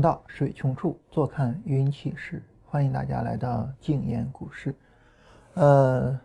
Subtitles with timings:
[0.00, 2.42] 到水穷处，坐看云起时。
[2.66, 4.74] 欢迎大家来到静言股市。
[5.54, 6.18] 呃，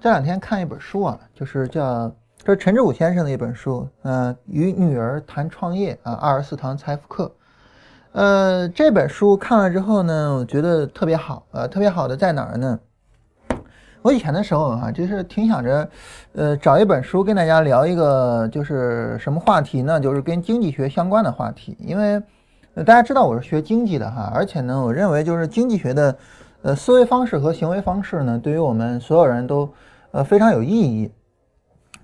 [0.00, 2.08] 这两天看一本书啊，就是叫
[2.38, 7.34] 这是陈志武先生的一本书，呃，与女儿谈创业啊，二十四堂财富课。
[8.12, 12.78] 呃，这本书看了之后呢，我觉得特别好，呃，特别好的在哪儿呢？
[14.02, 15.90] 我以前的时候啊，就是挺想着，
[16.34, 19.98] 呃，找一本书跟大家聊一个，就是什么话题呢？
[19.98, 21.76] 就是跟经济学相关的话题。
[21.80, 22.22] 因为
[22.84, 26.16] 大家知道我是学经济的哈，而且呢，我认为就是经济学的，
[26.62, 29.68] 呃，思维方式和行为方式呢，对于我们所有人都，
[30.10, 31.10] 呃，非常有意义。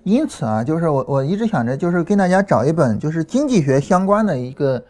[0.03, 4.83] 因此啊，就是我我一直想着，就是跟大家找一本就是经济学相关的一个。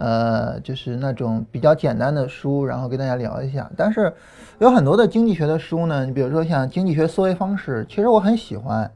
[0.00, 3.68] 呃，就是那种比较简单的书，然后跟大家聊一下。
[3.76, 4.14] 但是
[4.60, 8.88] 有很多的经济学的书呢，你比如说像《经济学思维方式》，其实我很喜欢。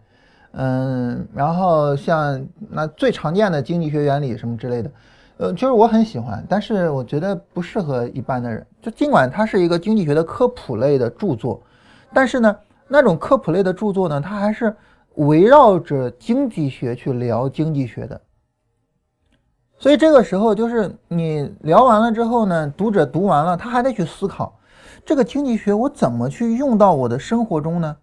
[0.52, 4.88] 嗯，然后像那最常见的经济学原理什么之类的，
[5.36, 6.44] 呃，就是我很喜欢。
[6.48, 8.66] 但是我觉得不适合一般的人。
[8.80, 11.62] 就尽管它是一个经济学的科普类的著作，
[12.12, 12.56] 但是呢，
[12.88, 14.74] 那种科普类的著作呢，它还是
[15.16, 18.20] 围绕着经济学去聊经济学的。
[19.78, 24.56] 所以这个时候，就是你聊完了之后呢，读者读完了，他还得去思考，
[25.04, 27.96] 这个经济学我怎么去用到我的生活中呢？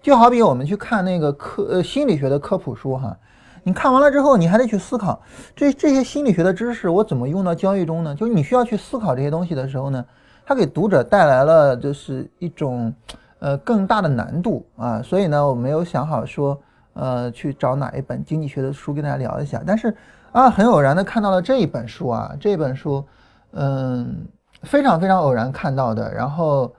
[0.00, 3.16] 就好比我们去看那个科呃心理学的科普书哈，
[3.64, 5.20] 你看完了之后，你还得去思考，
[5.56, 8.14] 这这些心理学的知识我怎么用到交易中呢？
[8.14, 10.04] 就是你需要去思考这些东西的时候呢，
[10.46, 12.94] 它给读者带来了就是一种
[13.40, 15.02] 呃更大的难度啊。
[15.02, 16.60] 所以呢，我没有想好说
[16.92, 19.92] 呃去找哪一本经济学的书跟大家聊一下，但是。
[20.34, 23.04] 啊，很偶然的看到了这一本书啊，这本书，
[23.52, 24.26] 嗯，
[24.62, 26.12] 非常非常偶然看到的。
[26.12, 26.74] 然后，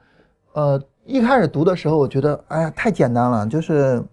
[0.51, 4.03] 呃，一开始读的时候，我觉得，哎呀，太简单了，就是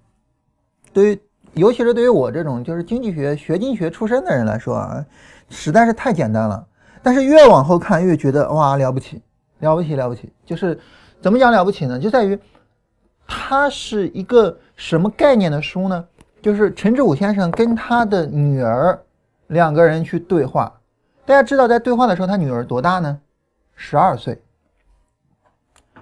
[0.93, 1.21] 对于，
[1.55, 5.05] 尤其是对于我这种就是经济学学经济学出身的人来说啊，
[5.51, 6.67] 实在是太简单了。
[7.03, 9.21] 但是越往后看，越觉得哇，了不起，
[9.61, 10.33] 了不起，了不起。
[10.47, 10.79] 就是
[11.21, 11.99] 怎么讲了不起呢？
[11.99, 12.39] 就在于
[13.27, 16.05] 它是一个什么概念的书呢？
[16.41, 18.99] 就是陈志武先生跟他的女儿。
[19.49, 20.73] 两个人去对话，
[21.27, 23.21] 大家知道在对话的时候，他女儿多大呢？
[23.75, 24.41] 十二岁。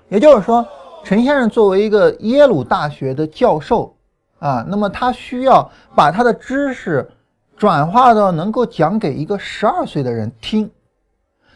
[0.08, 0.64] 也就是说，
[1.02, 3.92] 陈先生作为一个耶鲁大学的教授
[4.40, 7.08] 啊，那么他需要把他的知识
[7.56, 10.68] 转化到能够讲给一个十二岁的人听。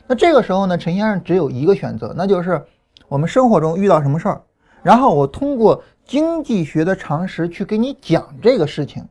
[0.06, 2.64] 那这个时候呢，陈先生只有一个选择，那就是
[3.08, 4.40] 我们生活中遇到什么事儿，
[4.82, 9.04] 然后我通过经济学的常识去给你讲这个事情，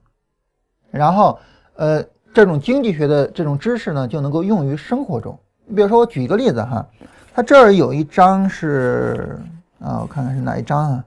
[0.90, 1.38] 然后
[1.76, 2.02] 呃。
[2.36, 5.38] 这种经济学的这种知识呢，就能够用于生活中。
[5.68, 6.84] 你比如说，我举一个例子哈，
[7.32, 9.38] 它这儿有一章是
[9.80, 11.06] 啊，我看看是哪一章啊？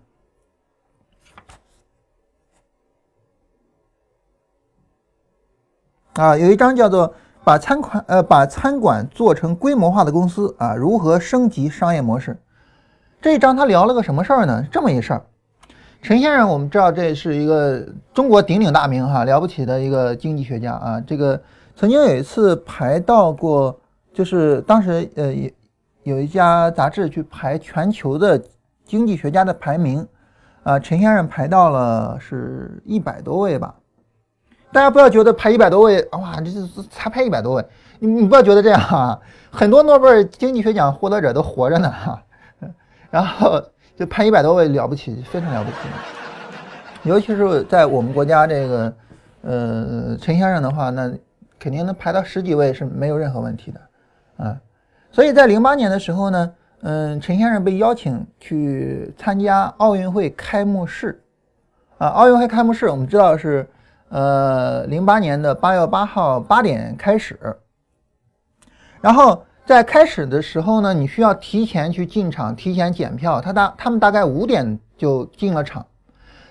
[6.16, 7.12] 啊，有一章叫做
[7.44, 12.34] “把餐馆呃把餐馆做成规模化的公司啊，如何升级商业模式”。
[13.20, 14.64] 这一章他聊了个什么事儿呢？
[14.72, 15.22] 这么一事儿。
[16.00, 21.00] 陈先生，我们知道这是一个中国鼎鼎大名哈，了不起的一个经济学家啊。
[21.06, 21.38] 这个
[21.74, 23.78] 曾经有一次排到过，
[24.14, 25.50] 就是当时呃有
[26.04, 28.42] 有一家杂志去排全球的
[28.86, 30.06] 经济学家的排名，
[30.62, 33.74] 啊，陈先生排到了是一百多位吧。
[34.76, 37.64] 大家不要觉得排一百多位，哇，这是才排一百多位，
[37.98, 39.18] 你你不要觉得这样啊，
[39.50, 42.22] 很多诺贝尔经济学奖获得者都活着呢哈，
[43.10, 43.62] 然后。
[43.98, 45.76] 就排一百多位了不起，非常了不起。
[47.04, 48.92] 尤其是在我们国家这个，
[49.40, 51.10] 呃，陈先生的话，那
[51.58, 54.54] 肯定能排到十几位是没有任何问题的，啊。
[55.10, 61.18] 所以在零八年的时候呢，嗯，陈先生被邀请去参加奥运会开幕式，
[61.96, 63.66] 啊，奥运会开幕式我们知道是，
[64.08, 67.38] 呃，零八年的八月八号八点开始，
[69.00, 69.42] 然后。
[69.66, 73.40] 在开始的时候呢，你需要提前去进场，提前检票。
[73.40, 75.84] 他大他们大概五点就进了场，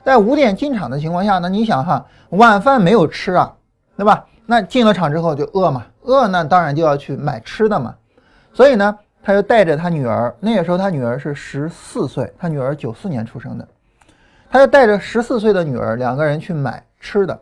[0.03, 3.55] 在五点进场的情况下呢，你想哈，晚饭没有吃啊，
[3.95, 4.25] 对吧？
[4.45, 7.95] 那进了场之后就饿嘛，饿那当然就要去买吃的嘛。
[8.51, 13.65] 所以呢，他就带着他女儿，那个时候他女儿是十四岁，他女儿九四年出生的，
[14.55, 17.37] 他就带着十四岁的女儿两个人去买吃的，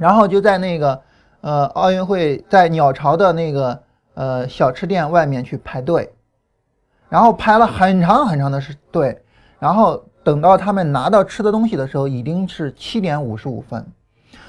[0.00, 1.00] 然后就在那个
[1.42, 3.80] 呃奥运会在鸟巢的那个。
[4.14, 6.12] 呃，小吃店外面去排队，
[7.08, 9.22] 然后排了很长很长的时队，
[9.60, 13.86] 然后等到他们拿到吃的东西的时候，已经是七点五十五分，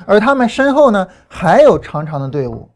[0.08, 2.68] 而他们身后呢还有长长的队伍。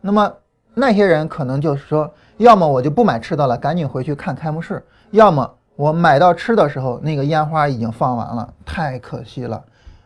[0.00, 0.28] 那么
[0.74, 4.74] 那些人可能就是说，要么我就不买吃的了，赶紧回去看开幕式；
[5.12, 5.48] 要么
[5.80, 9.64] 我买到吃的时候，那个烟花已经放完了，太可惜了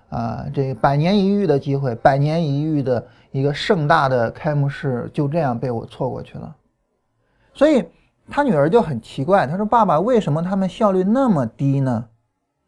[0.08, 0.46] 啊！
[0.54, 6.54] 这百年一遇的机会，百年一遇的一个盛大的开幕式就这样被我错过去了。
[7.54, 7.84] 所以
[8.30, 12.04] 他女儿就很奇怪，他说：“爸爸，为什么他们效率那么低呢？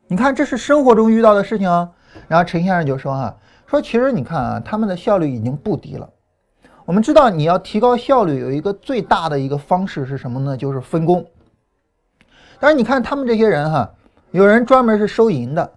[0.08, 1.88] 你看，这是生活中遇到的事情啊。”
[2.26, 3.36] 然后陈先生就说：“哈，
[3.68, 6.10] 说其实你看啊，他们的效率已经不低了。
[6.84, 10.56] 我们知道，你要提高效率，有一个最大的一个方式是什么呢？
[10.56, 11.24] 就是分工。
[12.58, 13.90] 但是你看他们这些人哈，
[14.30, 15.70] 有人专门是收银的，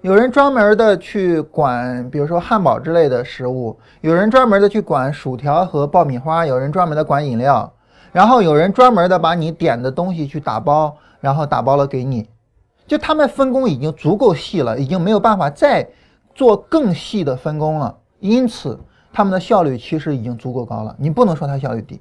[0.00, 7.72] 有人专门的去管，比如说汉堡之类的食物，有人专门的去管薯条和爆米花，有人专门的管饮料，
[8.12, 12.28] 然后有人专门的把你点的东西去打包，然后打包了给你。”
[12.86, 15.88] 就他们分工已经足够细了，已经没有办法再
[16.36, 18.78] 做更细的分工了，因此
[19.12, 20.94] 他们的效率其实已经足够高了。
[20.96, 22.00] 你不能说它效率低，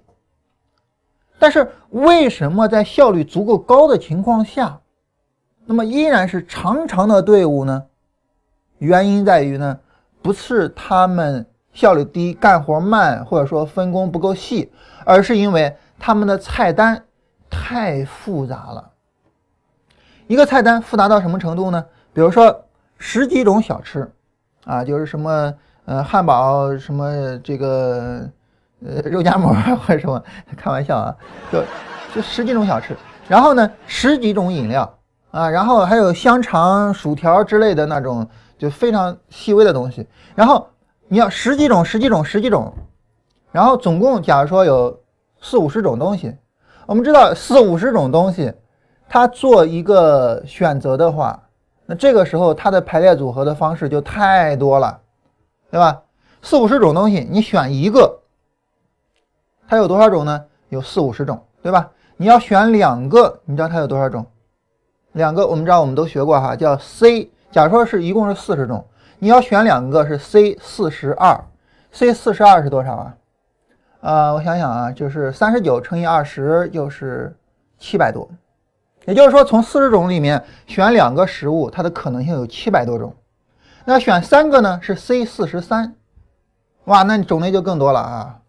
[1.37, 4.79] 但是为什么在效率足够高的情况下，
[5.65, 7.85] 那么依然是长长的队伍呢？
[8.77, 9.79] 原因在于呢，
[10.21, 14.71] 不是他们效率低、干活慢，或者说分工不够细，
[15.03, 17.03] 而是因为他们的菜单
[17.49, 18.91] 太复杂了。
[20.27, 21.85] 一个菜单复杂到什么程度呢？
[22.13, 22.65] 比如说
[22.97, 24.11] 十几种小吃，
[24.65, 25.53] 啊，就是什么
[25.85, 28.29] 呃汉堡，什么这个
[28.83, 30.22] 呃肉夹馍或者什么，
[30.57, 31.16] 开玩笑啊，
[31.51, 31.63] 就
[32.13, 32.95] 就十几种小吃，
[33.27, 34.98] 然后呢十几种饮料
[35.31, 38.27] 啊，然后还有香肠、薯条之类的那种
[38.57, 40.68] 就非常细微的东西，然后
[41.07, 42.74] 你要十几种、十几种、十几种，
[43.51, 45.00] 然后总共假如说有
[45.42, 46.36] 四五十种东西，
[46.86, 48.54] 我们知道四五十种东西。
[49.07, 51.39] 它做一个选择的话，
[51.86, 55.00] 那这个时候它的排列组合的方式就太多了，
[55.69, 56.01] 对吧？
[56.42, 58.21] 四五十种东西，你选一个，
[59.67, 60.44] 它有多少种呢？
[60.69, 61.89] 有四五十种，对吧？
[62.17, 64.25] 你要选两个，你知道它有多少种？
[65.13, 67.29] 两个，我们知道我们都学过哈，叫 C。
[67.51, 68.85] 假如说是一共是四十种，
[69.19, 71.41] 你要选两个是 C 四十二
[71.91, 73.15] ，C 四十二是多少啊？
[74.01, 77.35] 呃，我想想啊，就是三十九乘以二十就是
[77.79, 78.29] 七百多。
[79.06, 83.15] 也就是说，从四十种里面选两个食物，它的可能性有七百多种。
[83.85, 84.79] 那选三个呢？
[84.81, 85.95] 是 C 四十三，
[86.85, 88.39] 哇，那种类就更多了啊！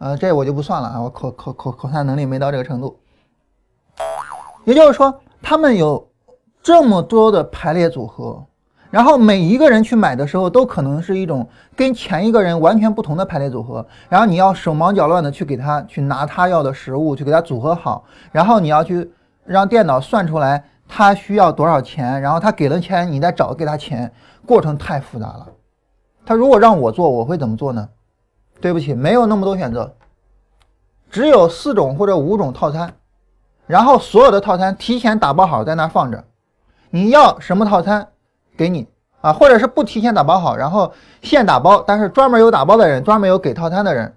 [0.00, 2.98] 呃，这我就不算了啊，我口口口口算能力没到这个程度。
[4.64, 6.10] 也就是说，他们有
[6.62, 8.44] 这么多的排列组合，
[8.90, 13.86] 然后每一个人去买的时候，都可能是一种跟前一个人完全不同的排列组合。
[14.08, 19.12] 然后你要手忙脚乱的去给他去拿他要的食物，去给他组合好，然后你要去。
[19.42, 24.12] 让电脑算出来他需要多少钱，然后他给了钱，你再找给他钱，
[24.46, 25.48] 过程太复杂了。
[26.24, 27.88] 他如果让我做，我会怎么做呢？
[28.60, 29.94] 对不起，没有那么多选择，
[31.10, 32.94] 只有四种或者五种套餐，
[33.66, 36.24] 然后所有的套餐提前打包好在那放着，
[36.90, 38.08] 你要什么套餐
[38.56, 38.88] 给你。
[39.20, 44.16] 啊，或者是不提前打包好，然后现打包，但是专门有打包的人，专门有给套餐的人，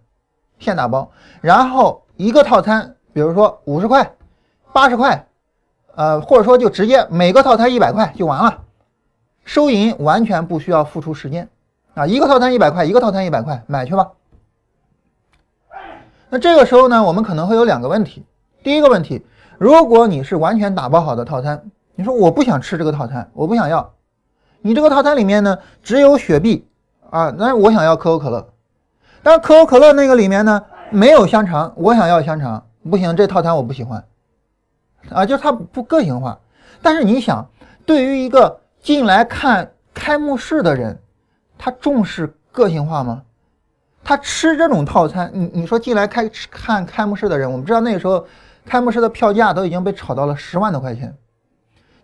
[0.60, 1.12] 现打包，
[1.42, 4.14] 然后一个套餐，比如说五十块。
[4.72, 5.28] 八十块，
[5.94, 8.62] 呃，或者说就直接每个套餐一百块就完了，
[9.46, 11.48] 收银完全不需要付出时间，
[11.94, 14.14] 啊，一个套餐一百块，一个套餐一百块，买去吧。
[16.34, 18.26] 那这个时候呢，我们可能会有两个问题。
[18.64, 19.24] 第一个问题，
[19.60, 21.64] 如果你是完全打包好的套餐，
[21.94, 23.94] 你说我不想吃这个套餐，我不想要，
[24.64, 26.68] 你这个套餐里面呢只有雪碧
[27.12, 28.50] 啊，但是我想要可口可乐，
[29.22, 34.04] 但可口可乐那个里面呢没有香肠，我想要香肠，不行，这套餐我不喜欢。
[35.12, 36.40] 啊，就是它不个性化，
[36.82, 37.48] 但是你想，
[37.86, 41.00] 对于一个进来看开幕式的人，
[41.60, 43.22] 他重视个性化吗？
[44.04, 48.26] 他吃这种套餐，你你说进来开看开幕式的人，我们知道那个时候
[48.66, 51.16] 开幕式的票价都已经被炒到了十万多块钱，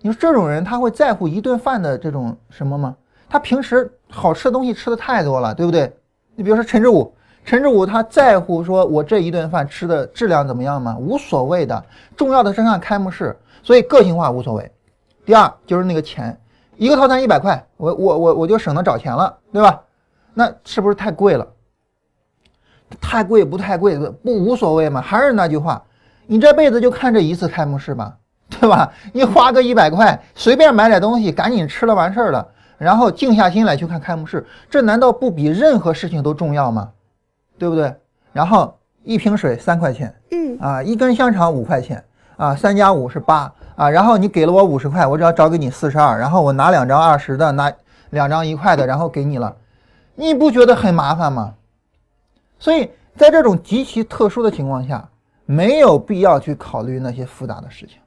[0.01, 2.95] 你说这种人他会在乎一顿饭的这种什么吗？
[3.29, 5.93] 他平时好吃的东西吃的太多了，对不对？
[6.35, 7.13] 你比如说陈志武。
[7.45, 10.95] 陈志武他在乎说，我这一顿饭吃的质量怎么样吗？
[10.99, 11.83] 无所谓的，
[12.15, 14.71] 重要的是看开幕式，所以个性化无所谓。
[15.25, 16.37] 第二就是那个钱，
[16.77, 19.81] 一个套餐一百块，我我我我就省得找钱了，对吧？
[20.33, 21.47] 那是不是太贵了？
[23.01, 25.01] 太贵不太贵不无所谓嘛？
[25.01, 25.81] 还是那句话，
[26.27, 28.15] 你这辈子就看这一次开幕式吧，
[28.49, 28.91] 对吧？
[29.13, 36.89] 你花个一百块，随便买点东西，赶紧吃了完事儿了，然后静下心来去看开幕式，这难道不比任何事情都重要吗？
[37.57, 37.93] 对不对？
[38.31, 42.03] 然后一瓶水三块钱，嗯啊，一根香肠五块钱
[42.37, 43.89] 啊，三加五是八啊。
[43.89, 47.71] 然后你给了我五十块，我只要找给你四十二，然后我拿两张二十的，拿
[48.11, 49.55] 两张一块的，然后给你了，
[50.15, 51.53] 你不觉得很麻烦吗？
[52.59, 55.09] 所以在这种极其特殊的情况下，
[55.45, 57.97] 没有必要去考虑那些复杂的事情，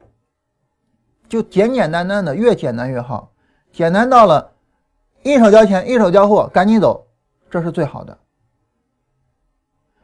[1.29, 3.33] 就简简单单的，越简单越好。
[3.73, 4.53] 简单到了，
[5.23, 7.07] 一手交钱一手交货，赶紧走，
[7.51, 8.17] 这是最好的。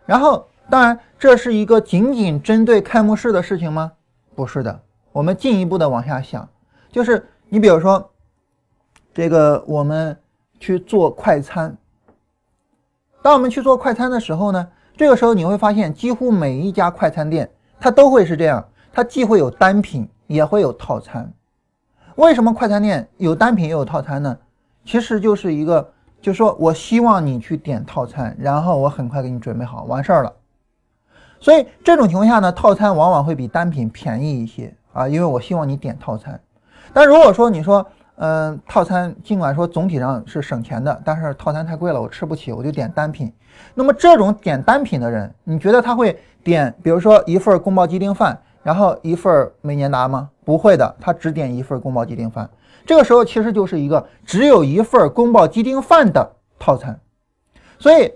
[0.07, 3.93] 然后，当然这是一个仅仅针对开幕式的事情吗？
[4.35, 4.81] 不是的，
[5.12, 6.49] 我们进一步的往下想，
[6.90, 8.11] 就是你比如说，
[9.12, 10.19] 这个我们
[10.59, 11.76] 去做快餐。
[13.20, 21.30] 当我们去做快餐的时候呢，这个时候你会发现，几乎每一家快餐店它都会是这样，它既会有单品，也会有套餐。
[22.16, 24.37] 为什么快餐店有单品也有套餐呢？
[24.84, 30.32] 其实就是一个，就是说我希望你去点套餐，然后我很快给你准备好，完事儿了。
[31.40, 36.40] 所以这种情况下呢，套餐往往会比单品便宜一些啊，因为我希望你点套餐。
[36.92, 37.87] 但如果说你说，
[38.20, 43.32] 嗯，套餐尽管说总体上是省钱的，但是套餐太贵了，我吃不起，我就点单品。
[43.75, 50.28] 那么这种点单品的人，你觉得他会点，比如说一份宫保鸡丁饭，然后一份美年达吗？
[50.44, 52.48] 不会的，他只点一份宫保鸡丁饭。
[52.84, 56.98] 这个时候其实就是一个只有一份宫保鸡丁饭的套餐。
[57.78, 58.12] 所以，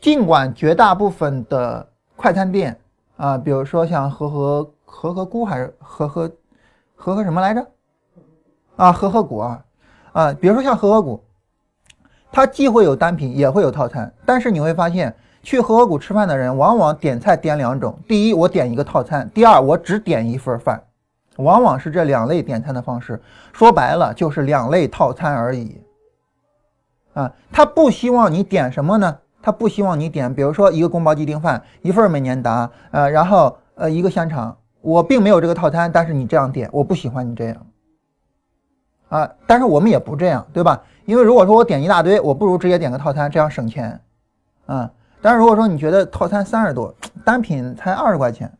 [0.00, 2.78] 尽管绝大部分的快餐店
[3.18, 6.32] 啊，比如说像和和和和菇还是和和
[6.94, 7.66] 和和什么来着？
[8.76, 9.64] 啊，和合谷啊，
[10.12, 11.22] 啊，比如说像和合谷，
[12.30, 14.12] 它既会有单品，也会有套餐。
[14.24, 20.82] 但是你会发现，去和合谷吃饭的人，往往点菜点两种：第一，我点一个套餐；第二，我只点一份饭。
[21.36, 23.20] 往往是这两类点餐的方式。
[23.52, 25.80] 说白了，就是两类套餐而已。
[27.14, 29.18] 啊，他不希望你点什么呢？
[29.42, 34.56] 他不希望你点，比如说一个宫保鸡丁饭，一份美年达，呃，然后呃一个香肠。
[34.80, 37.56] 我并没有这个套餐，但是你这样点，我不喜欢你这样。
[39.12, 40.82] 啊，但是我们也不这样，对吧？
[41.04, 44.00] 因为如果说我点一大堆，我不如直接点个套餐，这样省钱。
[44.64, 44.90] 啊，
[45.20, 48.50] 但是如果说你觉得套餐三十多，单品才二十块钱，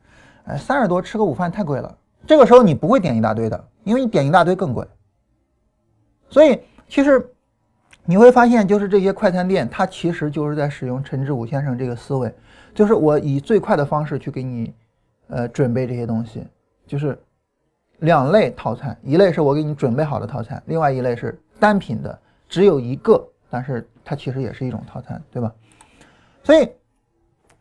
[0.45, 4.87] 哎，三十多吃个午饭太贵了，这个时候你不会点一大堆的，因为你点一大堆更贵。
[6.29, 7.27] 所以其实
[8.05, 12.31] 你会发现，就是这些快餐店，它其实就是在使用陈志武先生这个思维，
[12.75, 14.75] 就是我以最快的方式去给你，
[15.29, 16.47] 呃，准备这些东西，
[16.87, 17.19] 就是。
[18.03, 22.19] 两类套餐，一类是我给你准备好的套餐，另外一类是单品的，
[22.49, 25.53] 只有一个，但是它其实也是一种套餐，对吧？
[26.43, 26.65] 所以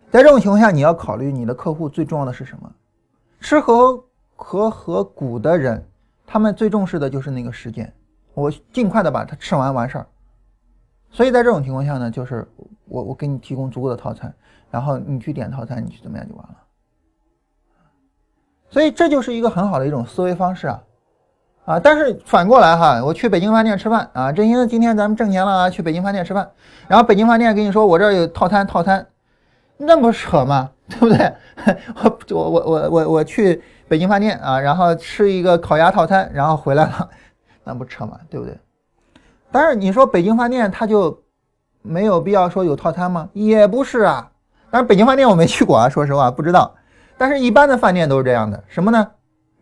[0.09, 2.71] 在这种情况下，你要考虑你的客户最重要的是什么？
[3.39, 4.03] 吃和
[4.35, 5.87] 和和谷的人，
[6.25, 7.93] 他们最重视的就是那个时间，
[8.33, 10.07] 我尽快的把它吃完完事儿。
[11.11, 12.47] 所以在这种情况下呢，就是
[12.85, 14.33] 我我给你提供足够的套餐，
[14.71, 16.55] 然后你去点套餐，你去怎么样就完了。
[18.71, 20.81] 所以这就是一个很好的一种思维方式啊，
[21.65, 21.79] 啊！
[21.79, 26.49] 但是反过来哈，我去北京饭店吃饭啊，振兴今天咱们挣钱了啊，去北京饭店吃饭，
[26.87, 29.05] 然后北京饭店跟你说我这儿有套餐套餐，
[29.77, 30.71] 那不扯吗？
[30.89, 31.33] 对不对？
[32.03, 37.09] 我我我我我我去北京饭店啊，然后吃一个烤鸭套餐，然后回来了，
[37.63, 38.17] 那不扯吗？
[38.29, 38.57] 对不对？
[39.51, 41.21] 但是你说北京饭店它就
[41.81, 43.27] 没有必要说有套餐吗？
[43.33, 44.31] 也不是啊，
[44.71, 46.73] 但是北京饭店我没去过啊，说实话不知道。
[47.21, 49.11] 但是，一般的饭店都是这样的，什么呢？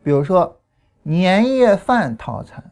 [0.01, 0.61] 比如说
[1.03, 2.63] 年夜饭套餐，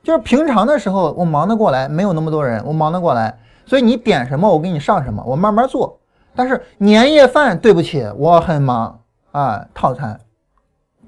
[0.00, 5.98] 就是平常的时候我忙得过来，没有那么多人，我忙得过来，所以你点什么我给你上什么，我慢慢做。
[6.36, 9.00] 但是年夜饭，对不起，我很忙
[9.32, 10.20] 啊，套餐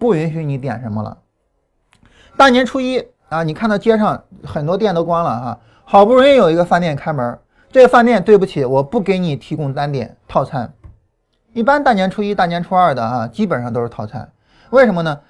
[0.00, 1.16] 不允许你点什么了。
[2.36, 2.98] 大年初一
[3.28, 7.38] 啊，你看到街上很多店都关了哈，好不容易有一个饭店开门，
[7.70, 10.74] 这个饭店对不起，我不给你提供单点套餐。
[11.54, 14.28] 一般大年初一、大年初二的啊，基本上都是套餐。
[14.70, 15.20] 为什么呢？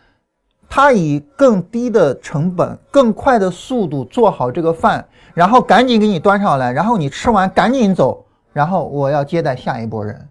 [0.70, 10.26] 他以更低的成本、更快的速度做好这个饭，然后赶紧给你端上来，然后你吃完赶紧走，然后我要接待下一波人。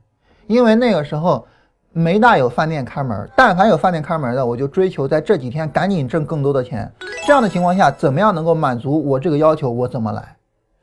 [0.48, 1.46] 因为那个时候
[1.92, 6.92] 没大有饭店开门，但凡有饭店开门的，我就追求在这几天赶紧挣更多的钱。
[7.28, 10.36] 这样的情况下，怎么样能够满足我这个要求，我怎么来？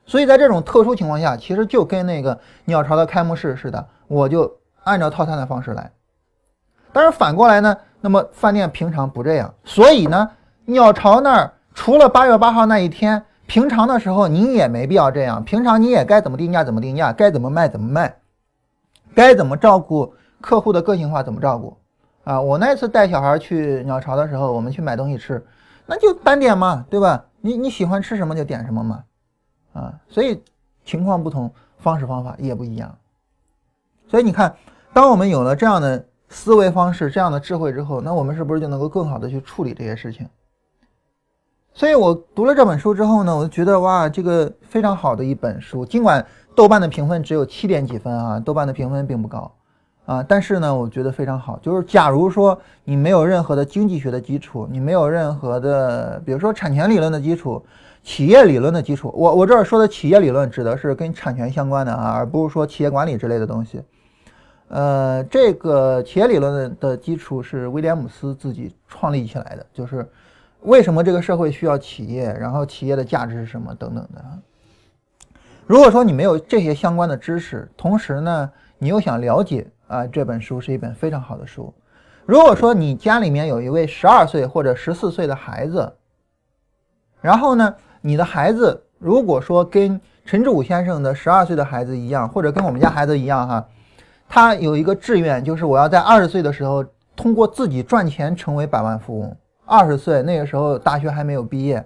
[0.06, 4.59] 所以在这种特殊情况下，其实就跟那个鸟巢的开幕式似的，我就。
[4.84, 5.90] 按照套餐的方式来，
[6.92, 7.76] 但是反过来呢？
[8.00, 10.30] 那么饭店平常不这样，所以呢，
[10.64, 15.44] 鸟巢那儿除了八月八号那一天，平常的时候你也没必要这样。
[15.44, 18.16] 平常你也该怎么定价怎么定价，该怎么卖怎么卖，
[19.14, 21.76] 该怎么照顾客户的个性化怎么照顾
[22.24, 22.40] 啊？
[22.40, 25.44] 我那次带小孩去鸟巢的时候，我们去买东西吃，
[25.84, 27.22] 那就单点嘛，对吧？
[27.42, 29.04] 你你喜欢吃什么就点什么嘛，
[29.74, 30.42] 啊，所以
[30.86, 32.96] 情况不同，方式方法也不一样。
[34.10, 34.52] 所以你看。
[34.92, 40.26] 当我们有了这样的思维方式、这样的智慧之后，那我们是不是就能够更好的去处理这些事情？
[41.72, 45.86] 所以我读了这本书之后呢，我就觉得哇，这个非常好的一本书。
[45.86, 46.26] 尽管
[46.56, 49.48] 豆瓣的评分只有七点几分啊，豆瓣的评分并不高
[50.06, 51.56] 啊，但是呢，我觉得非常好。
[51.62, 57.64] 就是假如说你没有任何的经济学的基础，你没有任何的，比如说产权理论的基础、
[58.02, 59.14] 企业理论的基础。
[59.16, 63.80] 我我这儿说的企业理论指的是跟产权相关的啊，而不是说企业管理之类的东西。
[64.70, 70.08] 呃，这个企业理论的基础是威廉姆斯自己创立起来的，就是
[70.62, 74.24] 为什么这个社会需要企业，然后企业的价值是什么等等的。
[75.66, 79.66] 如果说你没有这些相关的知识，同时呢，你又想了解。
[79.88, 81.74] 啊，这本书是一本非常好的书。
[82.24, 85.92] 如果说你家里面有一位十二岁或者十四岁的孩子，
[87.20, 93.68] 然后呢，你的孩子如果说跟陈志武先生的十二岁的孩子一样，或者跟我们家孩子一样哈，
[94.32, 96.84] 他有一个志愿，就是我要在二十岁的时候
[97.16, 99.36] 通过自己赚钱成为百万富翁。
[99.66, 101.84] 二十岁那个时候大学还没有毕业，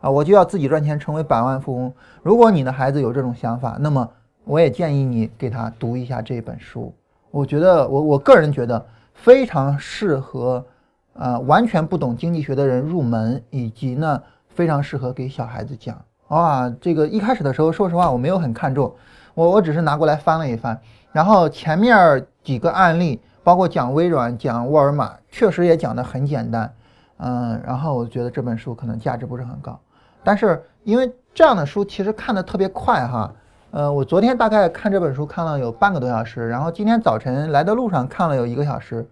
[0.00, 1.92] 啊，我就要自己赚钱成为百万富翁。
[2.24, 4.08] 如果你的孩子有这种想法，那么
[4.44, 6.92] 我也建议你给他读一下这本书。
[7.30, 10.66] 我觉得我我个人觉得非常适合，
[11.12, 15.96] 呃，完全不懂经济学的人入门，以及呢非常适合给小孩子讲。
[16.26, 18.92] 啊，这个一开始的时候，说实话我没有很看重，
[19.34, 20.76] 我我只是拿过来翻了一翻，
[21.16, 26.70] 然后前面几个案例，包括讲微软、讲沃尔玛，确实也讲得很简单，
[27.16, 29.80] 嗯，然后我觉得这本书可能价值不是很高，
[30.22, 33.32] 但是因为这样的书其实看的特别快哈。
[33.70, 39.08] 呃，我昨天大概看这本书看了有半个多小时，然后今天早晨来的路上看了有一个小时，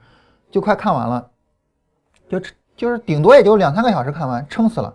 [0.50, 1.26] 就快看完了，
[2.28, 2.38] 就
[2.76, 4.94] 就是顶多也就两三个小时看完，撑死了，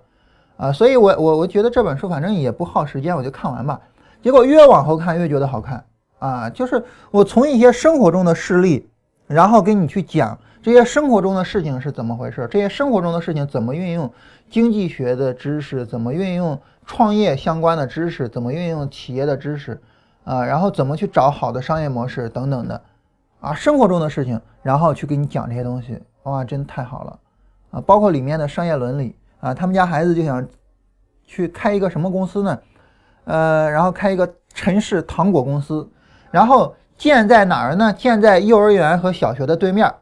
[0.58, 3.82] 啊，所以我我我觉得这本书反正也不耗时间，我就看完吧。
[4.22, 5.84] 结果越往后看越觉得好看
[6.20, 8.88] 啊，就是我从一些生活中的事例，
[9.28, 14.12] 然后给你去讲这些生活中的事情是怎么回事，这些生活中的事情怎么运用
[14.50, 16.60] 经济学的知识，怎么运用。
[16.86, 19.80] 创业相关的知识，怎么运用企业的知识，
[20.24, 22.82] 啊，然后怎么去找好的商业模式等等的，
[23.40, 27.20] 啊，生活中的事情，然后去给你讲这些东西，哇，真太好了，
[27.70, 30.44] 啊，包括里面的商业伦理，啊，他们家孩子就想
[31.28, 32.60] 去开一个什么公司呢？
[33.26, 35.88] 呃，然后开一个陈氏糖果公司，
[36.32, 37.94] 然后建在哪儿呢？
[37.94, 39.94] 建在幼儿园和小学的对面，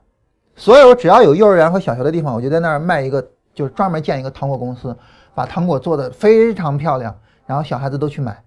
[0.56, 4.96] 所有只要有幼儿园和小学的地方，我就在那儿卖一个，就是专门建一个糖果公司。
[5.36, 8.44] 把糖果做的非常漂亮，然后小孩子都去买，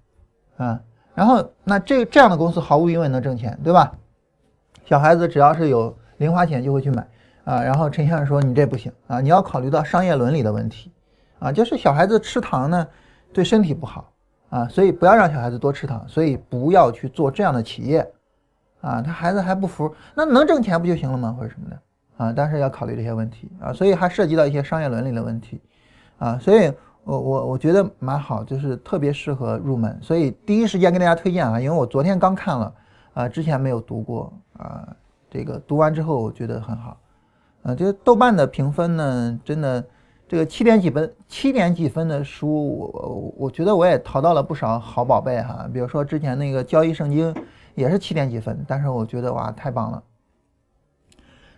[0.57, 0.81] 啊，
[1.15, 3.93] 然后那这这样的公司毫无疑问能挣钱，对吧？
[4.85, 7.07] 小孩子只要是有零花钱就会去买，
[7.45, 10.91] 啊，然后陈先生说你这不行啊，你要考虑到商业伦理的问题，
[11.39, 12.85] 啊，就是小孩子吃糖呢
[13.33, 14.13] 对身体不好，
[14.51, 18.07] 啊，所以不要让小孩子多吃糖，所以不要去做这样的企业，
[18.83, 21.35] 啊，他孩子还不服，那能挣钱不就行了吗？
[21.39, 21.79] 或者什么的，
[22.19, 25.61] 啊，但是要考虑这些问题，啊，所以还涉及到一些商业伦理的问题。
[26.19, 26.71] 啊，所以，
[27.05, 32.75] 我我我觉得蛮好，就是特别适合入门，所以第一时间跟大家推荐啊，因为我昨天刚看了，
[33.15, 34.33] 啊，之前没有读过。
[34.59, 34.87] 啊，
[35.31, 36.99] 这个读完之后我觉得很好，
[37.63, 39.83] 啊，这个豆瓣的评分呢，真的，
[40.31, 47.35] 这个七点几分，七点几分的书，我我觉得我也淘到了不少好宝贝哈，比如说之前那个交易圣经
[47.75, 50.01] 也是七点几分，但是我觉得哇，太棒了。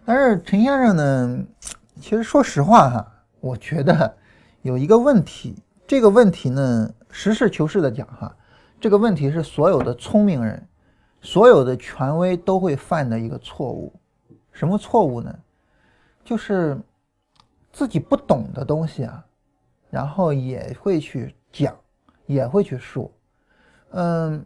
[0.06, 1.38] 但是陈先生呢，
[2.00, 4.16] 其实说实话哈，我觉得。
[4.62, 5.54] 有一个问题，
[5.87, 8.35] 这个问题呢，实事求是的讲哈，
[8.80, 10.66] 这个问题是所有的聪明人、
[11.20, 13.92] 所有的权威都会犯的一个错误。
[14.50, 15.38] 什么错误呢？
[16.24, 16.80] 就是
[17.72, 19.24] 自己不懂的东西啊，
[19.90, 21.74] 然后也会去讲，
[22.26, 23.11] 也会去说。
[23.90, 24.44] 嗯，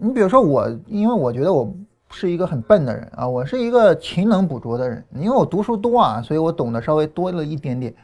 [0.00, 1.72] 你比如说我，因为我觉得我
[2.10, 7.94] 是一个很笨的人啊，我是一个勤能补拙的人，因为我读书多啊，所以我懂得稍微多了一点点。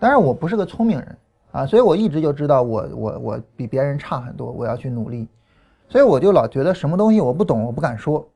[0.00, 1.18] 但是我不是个聪明人
[1.50, 5.26] 啊，所以我一直就知道我我我比别人差很多，我要去努力，
[5.88, 8.26] 所以我就老觉得什么东西我不懂，我不敢说。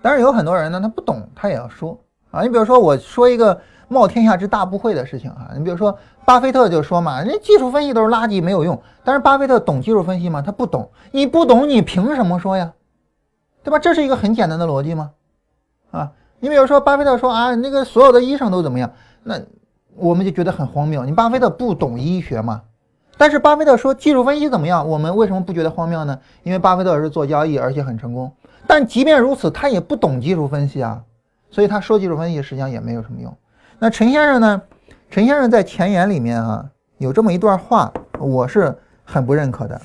[0.00, 1.98] 但是有很多人呢，他不懂，他也要说
[2.30, 2.42] 啊。
[2.42, 8.80] 你比如说，我说一个冒天下之大不讳的事情啊，你比如说，巴菲特就说嘛，人家技术分析都是垃圾，没有用。
[9.04, 10.42] 但是巴菲特懂技术分析吗？
[10.42, 10.90] 他不懂。
[11.12, 12.72] 你不懂，你凭什么说呀？
[13.62, 13.78] 对吧？
[13.78, 15.10] 这是一个很简单的逻辑吗？
[15.90, 18.90] 啊，你比如说，巴菲特说啊，那个所有的医生都怎么样？
[19.22, 19.40] 那。
[20.00, 22.62] 我们就觉得很荒谬，你巴菲特不懂医学吗？
[23.16, 24.88] 但是巴菲特说技术分析怎么样？
[24.88, 26.16] 我们为什么不觉得荒谬呢？
[26.44, 28.32] 因为巴菲特是做交易，而且很成功。
[28.64, 31.02] 但即便如此，他也不懂技术分析啊，
[31.50, 33.36] 所以他说技术分析实际上也没有什么用。
[33.78, 34.62] 那陈先生呢？
[35.10, 36.64] 陈先生在前言里面啊
[36.98, 39.80] 有这么一段话，我是很不认可的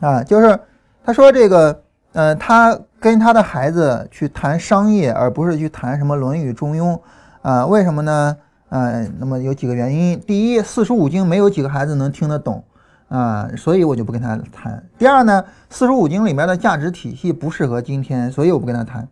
[0.00, 0.58] 啊，就是
[1.04, 6.94] 他说这个呃，他跟他的孩子去谈商业，而不是去谈什么《论语》《中庸》
[7.42, 7.64] 啊？
[7.66, 8.36] 为什么呢？
[8.70, 10.18] 呃，那么有几个原因。
[10.26, 12.64] 第一，四书五经没有几个孩子能听得懂，
[13.08, 14.82] 啊，所以我就不跟他谈。
[14.98, 19.06] 第二呢，四书五经里面的价值体系不适合今天，所以我不跟他谈。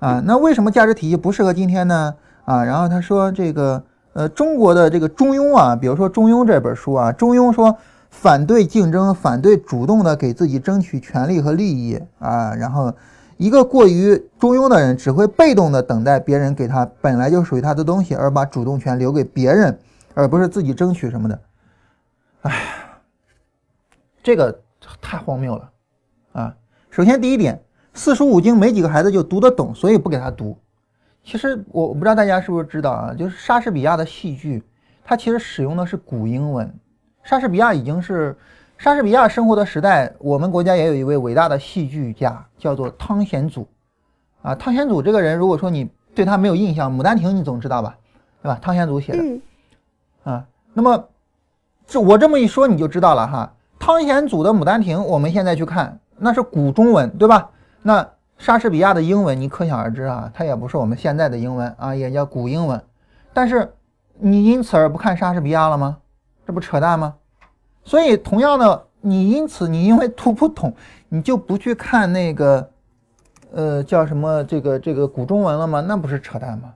[0.00, 2.14] 啊，那为什么价值体系不适合今天呢？
[2.44, 7.74] 啊，然后他说这个，呃，中国的这个中庸啊，比如说《中庸》这本书啊，中庸说
[8.10, 12.92] 反对竞争，反对主动的给自己争取权利和利益啊，然后
[13.38, 19.78] 一个过于中庸的人，只会被动的等待别人给他本来就属于他的东西，而把主动权留给别人，
[20.12, 21.40] 而不是自己争取什么的。
[22.42, 22.58] 哎呀，
[24.22, 24.60] 这个
[25.00, 25.70] 太荒谬了
[26.32, 26.54] 啊！
[26.90, 27.58] 首先第一点。
[27.94, 30.56] 四书五经没几个孩子就读得懂，所以不给他读。
[31.22, 34.62] 其实我我不知道大家是不是知道啊，就是莎士比亚的戏剧，
[35.04, 36.70] 它其实使用的是古英文。
[37.22, 38.36] 莎士比亚已经是
[38.76, 43.66] 莎士比亚生活的时代，我们国家也有一位伟大的戏剧家，叫做汤显祖。
[44.42, 47.96] 啊，汤显祖这个人，如果说你对他没有印象，《牡丹亭》你总知道吧？
[48.42, 48.58] 对吧？
[48.60, 49.40] 汤显祖写的。
[50.24, 51.08] 啊，那么
[51.86, 53.54] 这我这么一说你就知道了哈。
[53.78, 57.50] 汤显祖的《牡丹亭》，我们现在去看，那是古中文，对吧？
[57.86, 62.82] 那莎士比亚的英文你可想而知啊，它也不是我们现在的英文啊，也叫古英文。
[63.34, 63.74] 但是
[64.18, 65.98] 你因此而不看莎士比亚了吗？
[66.46, 67.14] 这不扯淡吗？
[67.84, 70.74] 所以同样的，你因此你因为读不懂，
[71.10, 72.70] 你就不去看那个
[73.52, 75.84] 呃叫什么这个这个古中文了吗？
[75.86, 76.72] 那不是扯淡吗？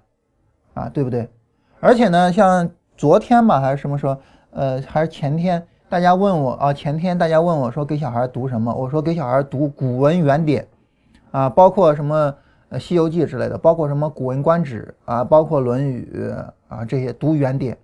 [0.75, 1.27] 啊，对不对？
[1.81, 2.69] 而且呢，像
[2.99, 4.15] 昨天吧还是什么时候，
[4.51, 8.75] 呃还是前天，大家问我啊，前天大家问我说给小孩读什么？
[8.75, 10.69] 我说给小孩读古文原典。
[11.31, 12.35] 啊，包括什么
[12.69, 16.11] 呃《西游记》之类的，包括什么《古文观止》啊，包括《论语》
[16.75, 17.77] 啊，这些读原典。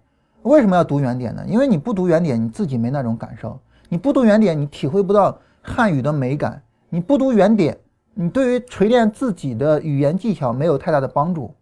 [0.42, 1.42] 为什么要读原典呢？
[1.46, 6.52] 因为你不读原典，你自己没那种感受；你不读原典，你体会不到汉语的美感；
[6.90, 7.78] 你不读原典，
[8.12, 11.54] 你对于锤炼自己的语言技巧没有太大的帮助。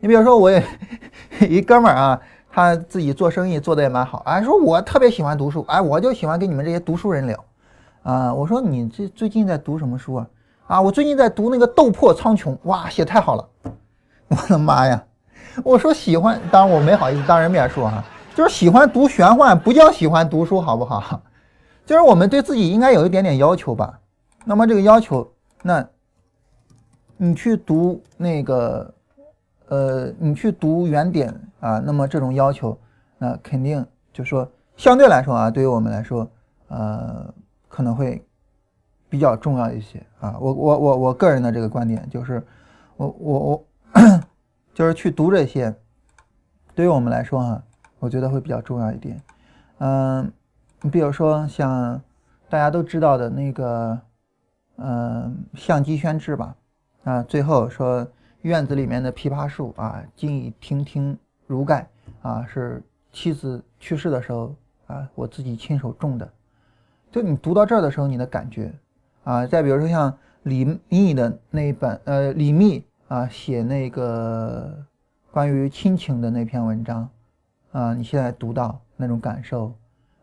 [0.00, 0.62] 你比如说，我也
[1.48, 7.44] 一哥们儿啊，他自己做生意做的也蛮好，哎，说我特别喜欢读书，哎，我就喜欢跟你们这些读书人聊。
[8.02, 10.26] 啊，我说你这最近在读什么书啊？
[10.66, 13.48] 啊，我最近在读那个《斗破苍穹》，哇，写太好了！
[14.28, 15.04] 我的妈呀！
[15.62, 21.22] 我说喜欢，当然我没好意思当人面说哈，就是喜欢读玄幻，不叫喜欢读书，好不好？
[21.86, 24.00] 就是我们对自己应该有一点点要求吧。
[24.44, 25.88] 那么这个要求，那，
[27.16, 28.92] 你去读那个，
[29.68, 32.76] 呃，你去读原点啊，那么这种要求，
[33.18, 36.28] 那肯定就说相对来说啊，对于我们来说，
[36.66, 37.32] 呃，
[37.68, 38.20] 可能会。
[39.08, 42.42] 比较重要一些啊，我我我我个人的这个观点就是，
[42.96, 43.64] 我我我
[44.74, 45.74] 就是去读这些，
[46.74, 47.62] 对于我们来说哈，
[47.98, 49.20] 我觉得会比较重要一点。
[49.78, 50.30] 嗯，
[50.82, 52.00] 你比如说像
[52.48, 53.98] 大家都知道的那个，
[54.76, 56.56] 嗯，相机宣制吧，
[57.04, 58.06] 啊，最后说
[58.42, 61.16] 院子里面的枇杷树啊，今已亭亭
[61.46, 61.88] 如盖
[62.22, 64.54] 啊，是妻子去世的时候
[64.88, 66.28] 啊，我自己亲手种的。
[67.10, 68.74] 就你读到这儿的时候，你的感觉。
[69.26, 74.72] 啊，再比如说像李密的那一本，呃，李密啊写那个
[75.32, 77.08] 关于亲情的那篇文章，
[77.72, 79.74] 啊，你现在读到那种感受，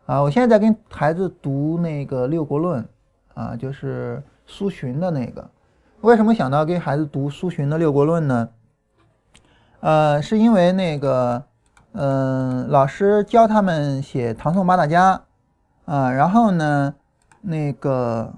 [0.06, 2.82] 啊，我现在在跟孩子读那个《六国论》，
[3.34, 5.50] 啊，就是苏洵的那个。
[6.00, 8.48] 为什么想到给孩子读苏洵的《六国论》呢？
[9.80, 11.44] 呃，是因为那个，
[11.92, 15.20] 嗯，老师教他们写唐宋八大家，
[15.84, 16.94] 啊，然后呢，
[17.42, 18.32] 那个。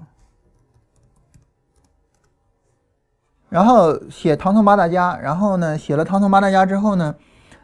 [3.49, 7.15] 然后写唐宋八大家，然后呢，写了唐宋八大家之后呢，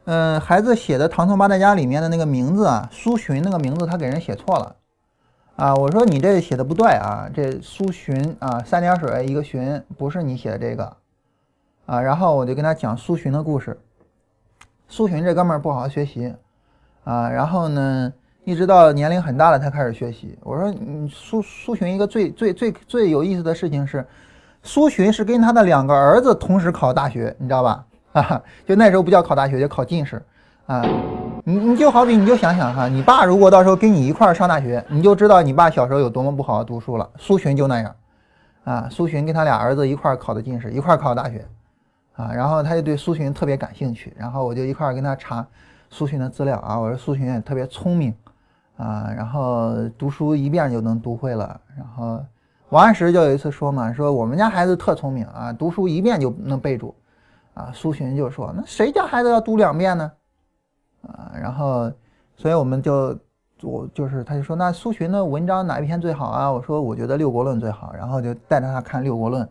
[0.05, 4.75] 嗯，孩子写的唐宋八大家里面的那个名字啊，苏洵那个名字他给人写错了，
[5.57, 10.95] 啊，我说你这写的不对啊，这苏洵啊，三点水一个洵，不是你写的这个，
[11.85, 13.77] 啊，然后我就跟他讲苏洵的故事，
[14.87, 16.33] 苏洵这哥们儿不好好学习，
[17.03, 18.13] 啊，然后呢，
[18.45, 20.39] 一直到年龄很大了才开始学习。
[20.43, 24.07] 我说你苏苏洵一个最最最最有意思的事情是。
[24.63, 27.85] 苏洵是跟他的两个儿子同时考大学，你知道吧？
[28.13, 30.21] 啊， 就那时候不叫考大学，就考进士。
[30.65, 30.81] 啊，
[31.43, 37.09] 你你就好比你就想想哈，你爸如果到时候跟你一块儿上大学，你就知道你爸小时候有多么不好好读书了。
[37.17, 37.95] 苏洵就那样，
[38.63, 41.45] 啊，苏洵跟他俩儿子一块儿考的进士，一块儿考大学，
[42.15, 45.45] 啊，然后他就对苏洵特别感兴趣，然后我就一块儿跟他查
[45.89, 48.13] 苏洵的资料啊，我说苏洵也特别聪明，
[48.77, 52.23] 啊，然后读书一遍就能读会了，然后。
[52.73, 56.95] 王安石就有一次说嘛，说我们家孩子特聪明啊，读书一遍就能背住，
[57.53, 60.11] 啊，苏洵就说那谁家孩子要读两遍呢？
[61.03, 61.91] 啊，然后，
[62.35, 63.15] 所以我们就
[63.61, 66.51] 我就是他就说那苏洵的文章哪一篇最好啊？
[66.51, 69.45] 我说我觉得《六国论》最好，然后就带着他看《六国论》。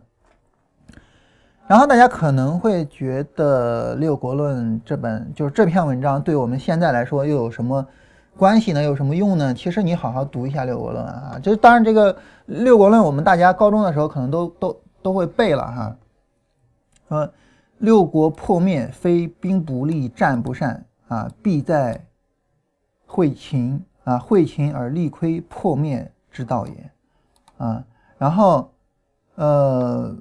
[1.65, 7.87] 然后大家可能会觉得《六国论》这本就是这篇文章对我们现在来说又有什么
[8.35, 8.81] 关系呢？
[8.81, 9.53] 有什么用呢？
[9.53, 11.39] 其实你好好读一下六国论啊。
[11.41, 12.17] 这当然，这个
[12.47, 15.95] 六国论我们大家高中的时候可能都都都会背了哈。
[17.09, 17.31] 说
[17.77, 22.05] 六国破灭，非兵不利，战不善啊，必在
[23.05, 26.91] 会秦啊，会秦而力亏，破灭之道也
[27.57, 27.83] 啊。
[28.17, 28.71] 然后
[29.35, 30.15] 呃，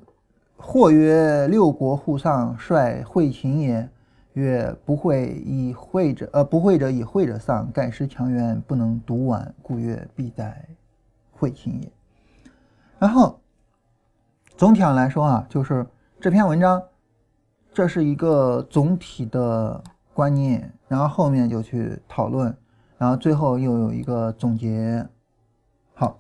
[0.57, 3.89] 或曰六国互丧，率会秦也。
[4.35, 10.67] 曰：不会以会者，呃，不会者以会者丧，盖失强援，不能读完，故曰必在
[11.33, 11.93] 会秦也。
[12.99, 13.39] 然后
[14.57, 15.87] 总体上来说啊，就是
[16.21, 16.83] 这篇文章，
[17.75, 19.83] 这是一个总体的
[20.15, 22.57] 观念，然后后面就去讨论，
[22.97, 25.07] 然后最后又有一个总结。
[25.95, 26.19] 好，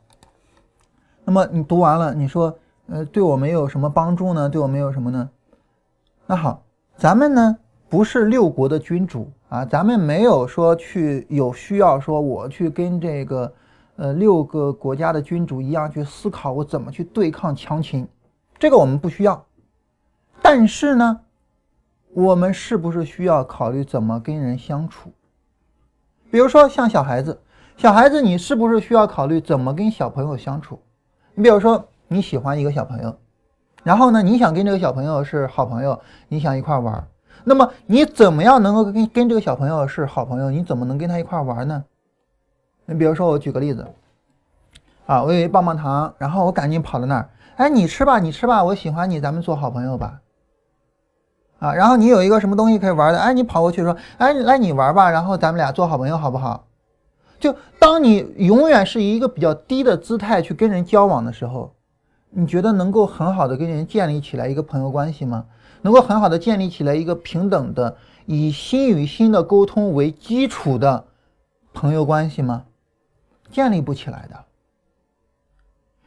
[1.24, 4.48] 那么你读完了，你说，呃，对我们有什么帮助呢？
[4.48, 5.30] 对我们有什么呢？
[6.26, 6.62] 那好，
[6.96, 7.58] 咱们呢？
[7.92, 13.52] 不是六国的君主啊，咱们没有说去有需要说我去跟这个
[13.96, 18.08] 呃六个国家的君主一样去思考我怎么去对抗强秦，
[18.58, 19.44] 这个我们不需要。
[20.40, 21.20] 但是呢，
[22.14, 25.12] 我们是不是需要考虑怎么跟人相处？
[26.30, 27.38] 比如说像小孩子，
[27.76, 30.80] 小孩子你是不是需要考虑怎么跟小朋友相处？
[31.34, 33.14] 你比如说你喜欢一个小朋友，
[33.82, 37.06] 然后呢你想跟这个小朋友是好朋友，你想一块玩。
[37.44, 40.50] 那么你怎么样能够跟跟这个小朋友是好朋友？
[40.50, 41.84] 你怎么能跟他一块玩呢？
[42.86, 43.86] 你比如说，我举个例子，
[45.06, 50.20] 啊，我有一棒棒糖，然后我赶紧跑到那儿，哎，你吃吧，你吃吧，我喜欢你，咱们做好朋友吧。
[51.58, 56.66] 啊，然后你有一个什么东西可以玩的，哎，你跑过去说，哎，来你玩吧，然后咱们俩做好朋友好不好？
[57.38, 61.72] 就当你永远是以一个比较低的姿态去跟人交往的时候，
[62.30, 65.44] 你觉得能够很好的跟人建立起来一个朋友关系吗？
[65.82, 71.04] 能够很好的建立起来一个平等的以心与心的沟通为基础的
[71.74, 72.64] 朋友关系吗？
[73.50, 74.44] 建立不起来的。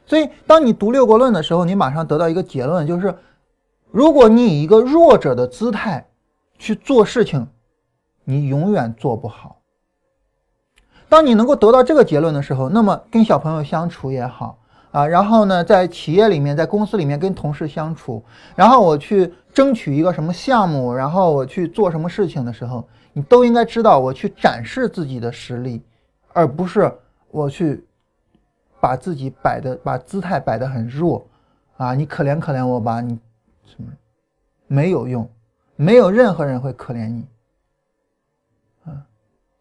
[0.08, 3.16] 所以，当你读六国论的时候，你马上得到一个结论，就是
[3.92, 6.08] 如果你以一个弱者的姿态
[6.58, 7.48] 去做事情，
[8.24, 9.62] 你永远做不好。
[11.10, 14.60] 当你能够得到这个结论的时候，那么跟小朋友相处也好。
[14.95, 18.23] 啊，然后呢，在企业里面，在公司里面跟同事相处，
[18.55, 25.84] 然后我去争取一个什么项目，然后我去做什么事情的时候，你都应该知道，我去展示自己的实力，
[26.31, 26.89] 而不是
[27.29, 27.86] 我去
[28.79, 31.27] 把自己摆的，把姿态摆得很弱，
[31.75, 33.19] 啊，你可怜可怜我吧，你
[33.65, 33.91] 什么
[34.67, 35.29] 没有用，
[35.75, 37.25] 没有任何人会可怜你，
[38.86, 39.03] 啊，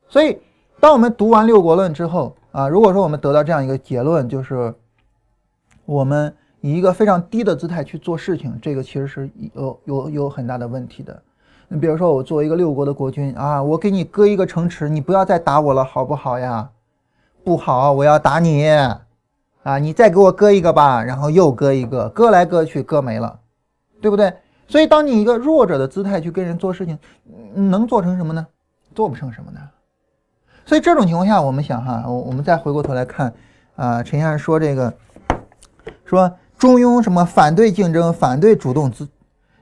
[0.08, 0.38] 所以
[0.78, 4.72] 当我们读完六国论之后，啊，如果说我们得到这样一个结论，就是。
[5.86, 11.22] 我们以一个非常低的姿态去做事情，这个其实是有有有很大的问题的。
[11.68, 16.70] 你比如说，我作为一个六国的国君啊，我给你割一个城池，你不要再打我了，好不好呀？
[17.42, 19.78] 不好，我要打你啊！
[19.78, 23.40] 你再给我割一个吧，然后又割一个，割来割去，割没了，
[24.00, 24.32] 对不对？
[24.68, 26.98] 所以，当你一个弱者的姿态去跟人做事情，
[27.54, 28.46] 能做成什么呢？
[28.94, 29.60] 做不成什么呢？
[30.64, 33.34] 所以这种情况下，我们想哈，我我们再回过头来看
[33.76, 34.92] 啊，陈先生说这个。
[36.04, 39.08] 说中庸什么反对竞争，反对主动自？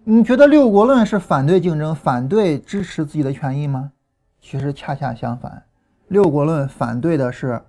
[0.05, 3.93] 你觉得六国论是反对竞争，反对支持自己的权益吗？
[4.41, 5.63] 其实恰恰相反，
[6.09, 7.61] 六国论反对的是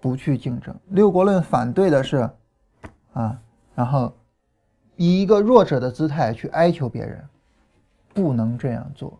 [0.00, 2.28] 不去竞争，六国论反对的是
[3.12, 3.38] 啊，
[3.74, 4.12] 然后
[4.96, 7.24] 以一个弱者的姿态去哀求别人，
[8.12, 9.18] 不能这样做。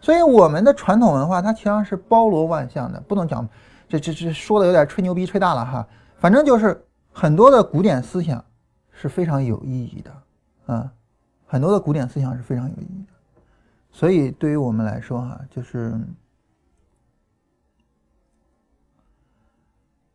[0.00, 3.48] 所以我们的传统文化它实际上是包罗万象的，不能讲
[3.88, 5.86] 这这这说的有点吹牛逼吹大了哈，
[6.18, 6.84] 反正就是。
[7.20, 8.44] 很多的古典思想
[8.92, 10.92] 是非常有意义的，啊，
[11.48, 13.42] 很多的古典思想是非常有意义的，
[13.90, 15.98] 所以对于我们来说，哈，就是，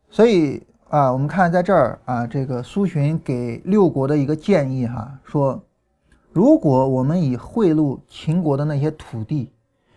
[0.08, 5.62] 所以啊，我们看在这儿啊，这个苏洵给六国的一个建议，哈，说，
[6.32, 9.52] 如果我们以贿赂秦国的那些土地，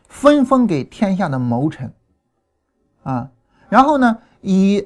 [0.10, 1.90] 分封给天下的谋臣，
[3.04, 3.32] 啊，
[3.70, 4.86] 然后呢，以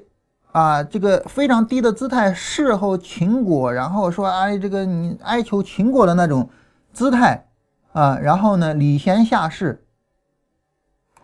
[0.52, 6.50] 啊，这个非常低的姿态侍候秦国，然后说哎，这个你哀求秦国的那种
[6.92, 7.48] 姿态
[7.94, 9.86] 啊，然后呢礼贤下士，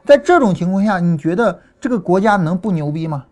[0.06, 3.26] 在这种情况下，你觉得这个国家能不牛逼吗？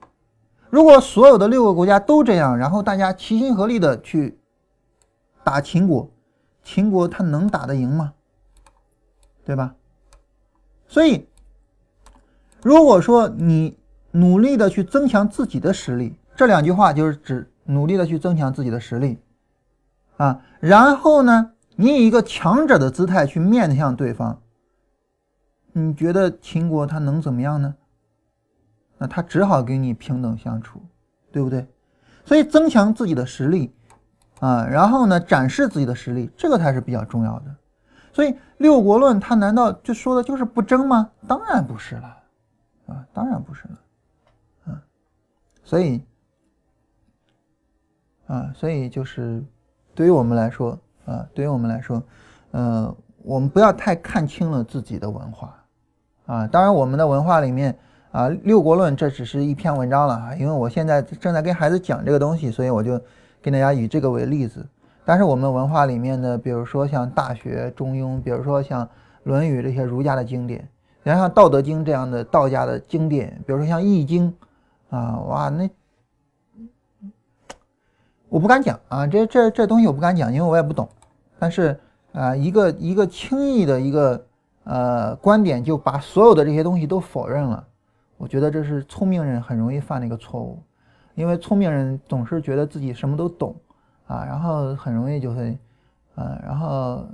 [0.69, 4.37] 如果所有的六个国家都这样，然后大家齐心合力的去
[5.45, 6.09] 打秦国，
[6.61, 8.13] 秦国他能打得赢吗？
[9.45, 9.75] 对吧？
[10.89, 11.29] 所以，
[12.61, 13.77] 如果说你。
[14.15, 19.19] 努力的去增强自己的实力，这两句话就是指努力的去增强自己的实力，
[20.15, 24.41] 啊，然后呢，你以一个强者的姿态去面向对方，
[25.73, 27.75] 你觉得秦国他能怎么样呢？
[28.97, 30.81] 那他只好跟你平等相处，
[31.29, 31.67] 对不对？
[32.23, 33.75] 所以增强自己的实力
[34.39, 37.53] 啊，然后呢展示自己的实力，这个才是比较重要的。
[38.13, 41.11] 所以六国论他难道就说的就是不争吗？
[41.27, 42.17] 当然不是了，
[42.87, 43.77] 啊，当然不是了，
[45.65, 46.01] 所以，
[48.27, 49.43] 啊，所以就是
[49.93, 52.01] 对于我们来说，啊，对于我们来说，
[52.51, 55.61] 呃，我们不要太看清了自己的文化，
[56.25, 57.77] 啊，当然我们的文化里面。
[58.11, 62.97] 啊，六国论这只是一篇文章了啊，因为我现在正在跟孩子讲这个东西，所以我就
[63.41, 64.65] 跟大家以这个为例子。
[65.03, 68.85] 但是我们文化里面的，比如说像《大学》《中庸》，比如说像
[69.23, 70.65] 《论语》这些儒家的经典，
[71.03, 74.31] 然后像《道德经》这样的道家的经典，比如说像《易经》，
[74.89, 75.69] 啊，哇，那
[78.29, 80.87] 我不敢讲啊，这这这东西我不敢讲，因为我也不懂。
[81.37, 81.79] 但是
[82.13, 84.25] 啊，一个一个轻易的一个
[84.63, 87.65] 呃观点，就把所有的这些东西都否认了。
[88.17, 90.61] 我觉得这是聪明人很容易犯的一个错误，
[91.15, 93.55] 因为聪明人总是觉得自己什么都懂，
[94.07, 95.57] 啊，然后很容易就会，
[96.15, 97.05] 嗯，然后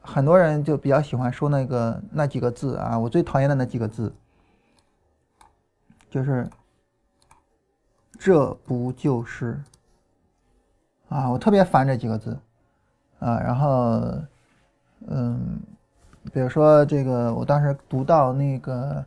[0.00, 4.14] 很多人就比较喜欢说那个那几个字啊，我最讨厌的那几个字，
[6.08, 6.48] 就是
[8.24, 9.60] 这不就是，
[11.10, 12.34] 啊，我特别烦这几个字，
[13.18, 14.00] 啊，然后，
[15.08, 15.60] 嗯，
[16.32, 19.04] 比如说这个，我当时读到那个。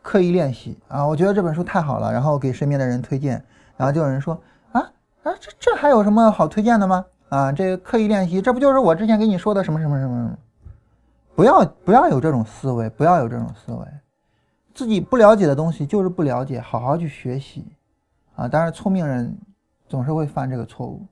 [0.00, 3.44] 刻意练习啊，我觉得这本书太好了，然后给身边的人推荐，
[3.76, 4.80] 然后就有人说啊
[5.24, 7.04] 啊，这这还有什么好推荐的吗？
[7.28, 10.38] 啊，这个刻意练习，这不就是我之前给你说的什么什么什么？
[11.34, 13.84] 不要不要有这种思维，不要有这种思维，
[14.72, 17.66] 自己不了解的东西就是不了解，好好去学习
[18.36, 18.46] 啊。
[18.46, 19.36] 当然，聪明人
[19.88, 21.04] 总是会犯这个错误。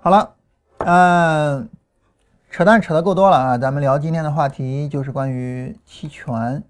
[0.00, 0.34] 好了，
[0.78, 1.68] 嗯，
[2.48, 6.62] 扯淡扯的够多了啊，咱们聊今天的话题就是关于期权。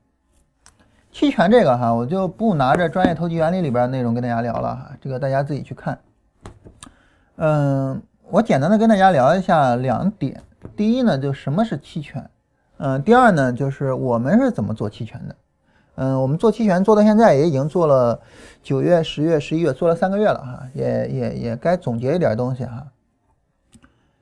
[1.12, 5.98] 期权这个哈，我就不拿着专业投机原理里边内容跟大家聊了哈，这个大家自己去看。
[7.36, 10.42] 嗯，我简单的跟大家聊一下两点。
[10.74, 12.30] 第一呢，就什么是期权？
[12.78, 15.36] 嗯，第二呢，就是我们是怎么做期权的？
[15.96, 18.20] 嗯，我们做期权做到现在也已经做了
[18.62, 22.86] 九月、十月、十一月，做了三个月了哈，也也也该总结一点东西哈。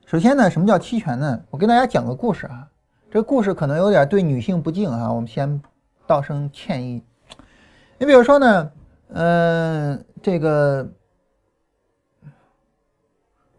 [0.05, 1.41] 首先呢，什么叫期权呢？
[1.49, 2.69] 我跟大家讲个故事啊。
[3.11, 5.61] 这故事可能有点对女性不敬啊，我们先
[6.05, 7.03] 道声歉意。
[7.97, 8.71] 你比如说呢，
[9.09, 10.89] 嗯，这个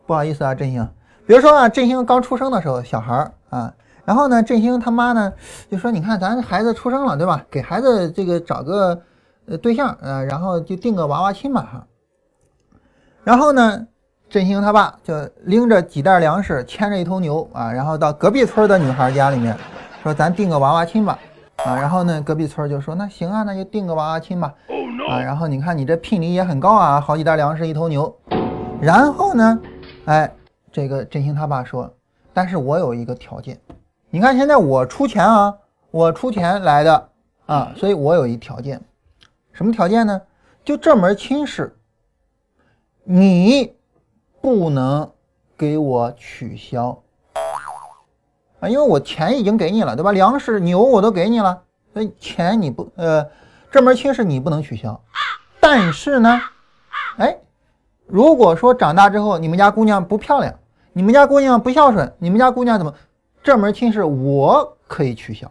[0.07, 0.89] 不好意思啊，振兴。
[1.27, 3.73] 比如说啊，振兴刚出生的时候，小孩儿啊，
[4.05, 5.33] 然后呢，振兴他妈呢
[5.71, 7.45] 就说：“你看，咱孩子出生了，对吧？
[7.51, 9.01] 给孩子这个找个
[9.61, 11.87] 对象，啊，然后就定个娃娃亲吧，哈。”
[13.25, 13.87] 然后呢？
[14.29, 19.57] 振兴他爸就拎着几袋粮食，牵着一头牛啊，然后到隔壁村的女孩家里面，
[20.03, 21.17] 说咱订个娃娃亲吧，
[21.65, 24.53] 啊，然后呢，隔壁村就说那行啊，那就订个娃娃亲吧，
[25.09, 28.13] 啊，然后你看你这聘礼也很高啊，好几袋粮食一头牛，
[28.81, 29.61] 然后呢，
[30.07, 30.29] 哎，
[30.77, 31.91] 这个振兴他爸说，
[32.35, 33.59] 但是我有一个条件，
[34.11, 35.57] 你看现在我出钱啊，
[35.91, 37.09] 我出钱来的
[37.47, 38.79] 啊，所以我有一条件，
[39.53, 40.21] 什么条件呢？
[40.63, 41.75] 就这门亲事，
[43.05, 43.75] 你。
[44.43, 45.11] 不能
[45.57, 47.03] 给我取消
[48.61, 50.13] 啊，因为我钱已经给你了，对吧？
[50.13, 51.63] 粮食、牛我都给你了，
[51.93, 53.29] 所以钱你不呃，
[53.73, 55.03] 这门亲事你不能取消。
[55.59, 56.41] 但是呢，
[57.17, 57.37] 哎，
[58.07, 60.55] 如果说长大之后你们家姑娘不漂亮，
[60.97, 62.95] 你们家姑娘不孝顺，你们家姑娘怎么，
[63.43, 65.47] 这门亲事我可以取消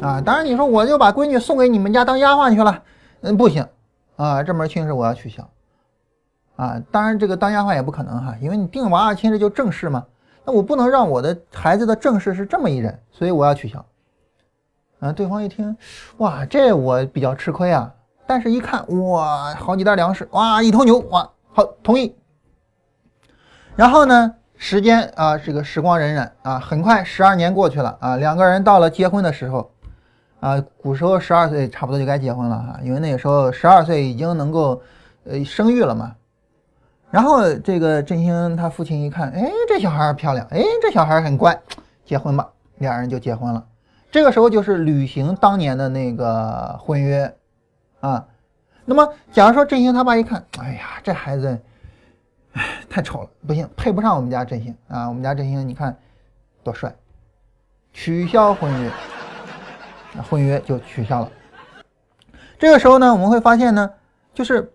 [0.00, 0.20] 啊。
[0.20, 2.80] 当然你说我就把闺女送给你们家当丫鬟去了，
[3.22, 3.66] 嗯，不行
[4.14, 5.42] 啊，这门亲事我要取消。
[6.54, 10.06] 啊，当然这个当丫鬟也不可能哈，因为你定娃娃亲这就正式嘛，
[10.44, 13.84] 那我不能让我的孩子的正事是这么一人，所以我要取消。
[15.00, 15.76] 啊，对方一听，
[16.18, 17.92] 哇，这我比较吃亏啊，
[18.28, 22.14] 但是一看，哇，好几袋粮食，哇，一头牛，哇，好，同意。
[23.78, 29.70] 然后呢，时间啊，这个时光荏苒啊，很快十二年过去了啊，两个人到了结婚的时候，
[30.40, 34.82] 啊，古时候十二岁差不多就该结婚了哈，因为那个时候十二岁已经能够
[35.22, 36.16] 呃生育了嘛。
[37.12, 41.56] 然后这个振兴他父亲一看，哎，这小孩漂亮，哎，这小孩很乖，
[42.04, 42.48] 结婚吧，
[42.78, 43.64] 两人就结婚了。
[44.10, 47.32] 这个时候就是履行当年的那个婚约
[48.00, 48.26] 啊。
[48.84, 51.56] 那么，假如说振兴他爸一看，哎呀，这孩子，
[52.88, 55.08] 太丑了，不行，配不上我们家振兴啊。
[55.08, 55.96] 我们家振兴你看
[56.62, 56.94] 多帅，
[57.92, 58.90] 取消婚约，
[60.22, 61.30] 婚约就取消了。
[62.58, 63.90] 这个时候呢，我们会发现呢，
[64.34, 64.72] 就是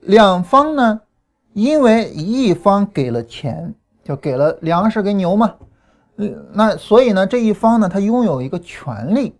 [0.00, 1.00] 两方呢。
[1.54, 3.74] 因为一方给了钱，
[4.04, 5.54] 就给了粮食跟牛嘛。
[6.16, 9.36] 嗯，那所以呢，这一方呢，他拥有一个权利，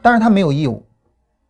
[0.00, 0.86] 但是他没有义务。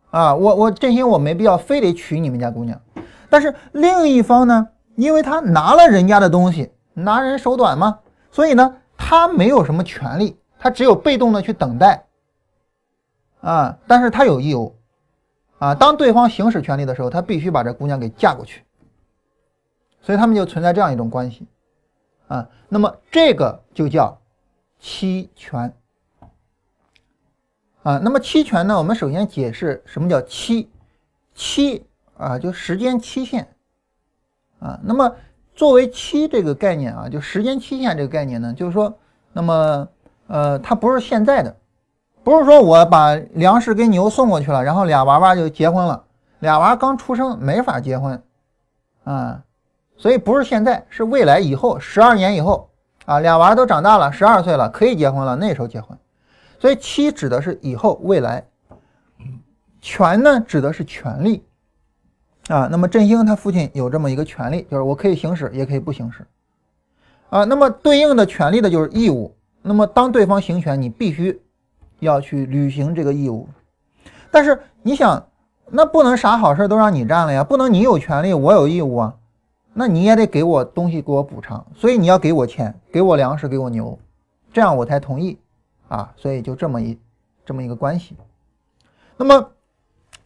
[0.09, 2.81] 啊，我我振兴我没必要非得娶你们家姑娘，
[3.29, 4.67] 但是另一方呢，
[4.99, 7.99] 因为他拿了人家的东西，拿人手短嘛，
[8.31, 12.05] 所以呢，他没有什么权利，他只有被动的去等待。
[13.39, 14.75] 啊，但是他有义务。
[15.57, 18.65] 啊，当对方行使权利的时候，他必须把这姑娘给嫁过去。
[20.01, 21.47] 所以他们就存在这样一种关系。
[22.27, 24.19] 啊，那么这个就叫
[24.79, 25.73] 期权。
[27.83, 28.77] 啊，那么期权呢？
[28.77, 30.69] 我们首先解释什么叫期，
[31.33, 31.85] 期
[32.17, 33.47] 啊，就时间期限
[34.59, 34.79] 啊。
[34.83, 35.13] 那么
[35.55, 38.97] 作为期这个概念啊，就时间期限这个概念呢，就是说，
[39.33, 39.87] 那么
[40.27, 41.55] 呃，它不是现在的，
[42.23, 46.03] 不是说我把粮食跟牛送过去了，然后俩娃娃就结婚了，
[46.39, 48.21] 俩娃刚出生没法结婚
[49.03, 49.43] 啊，
[49.97, 52.69] 所以不是现在，是未来以后十二年以后
[53.05, 55.97] 啊，俩娃都长大了，十二岁了，可以结婚了，那时候结婚。
[56.59, 58.45] 所以期指的是以后未来，
[59.81, 61.43] 权呢指的是权利
[62.49, 62.67] 啊。
[62.69, 66.27] 那么振兴他父亲有这么一个权利，就是我可以行使，也可以不行使
[67.29, 67.45] 啊。
[67.45, 69.33] 那么对应的权利的就是义务。
[69.61, 71.41] 那么当对方行权，你必须
[71.99, 73.47] 要去履行这个义务。
[74.31, 75.27] 但是你想，
[75.69, 77.43] 那不能啥好事都让你占了呀？
[77.43, 79.15] 不能你有权利，我有义务啊？
[79.73, 81.65] 那你也得给我东西，给我补偿。
[81.75, 83.97] 所以你要给我钱，给我粮食，给我牛，
[84.51, 85.37] 这样我才同意。
[85.89, 86.97] 啊，所以就这么一
[87.45, 88.15] 这么一个关系。
[89.17, 89.49] 那么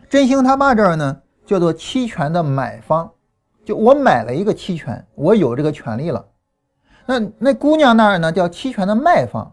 [0.10, 3.12] 振兴他爸这儿呢，叫做期权的买方，
[3.66, 6.26] 就我买了一个期权，我有这个权利了。
[7.06, 9.52] 那那姑娘那儿呢，叫期权的卖方，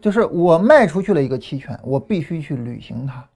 [0.00, 3.28] 就是我卖出去了一个期权，我必须去履行它。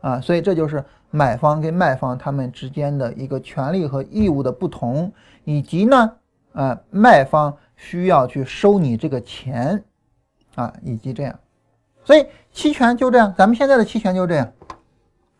[0.00, 5.12] 啊，所以这就是买方跟卖方他们之间的一个权利和义务的不同，
[5.44, 6.12] 以及呢，
[6.52, 9.82] 呃，卖方需要去收你这个钱，
[10.54, 11.36] 啊，以及这样。
[12.04, 14.52] 所以期权就这样，咱们现在的期权就这样，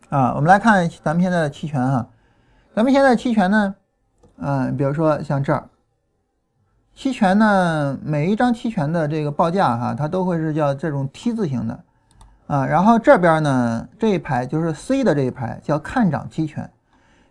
[0.09, 2.09] 啊，我们来看咱们现在的期权哈，
[2.73, 3.75] 咱们现在期权呢，
[4.37, 5.69] 嗯，比如说像这儿，
[6.95, 11.79] 期权呢，每一张期权的这个报价哈，它都会是叫这种 T 字形的，
[12.47, 16.67] 啊，然后这边呢这一排就是 C 的这一排叫看涨期权，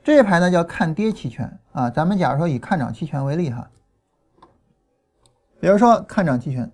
[0.04, 3.68] 这一排呢叫看跌期权，啊，咱们假如说以看涨期权为例哈，
[5.58, 6.70] 比如说看涨期权。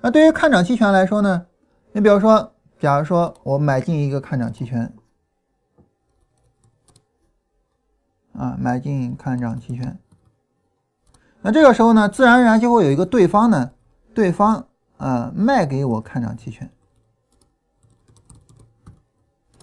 [0.00, 1.46] 那对于看涨期权来说呢？
[1.90, 4.92] 你比如说，假如说我买进一个看涨期权，
[8.32, 9.98] 啊，买进看涨期权，
[11.40, 13.72] 那这个时候呢，自然而然就会有一个对方呢，
[14.12, 14.66] 对方
[14.98, 16.70] 啊卖给我看涨期权。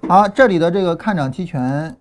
[0.08, 1.98] 好，这里的这个看涨期权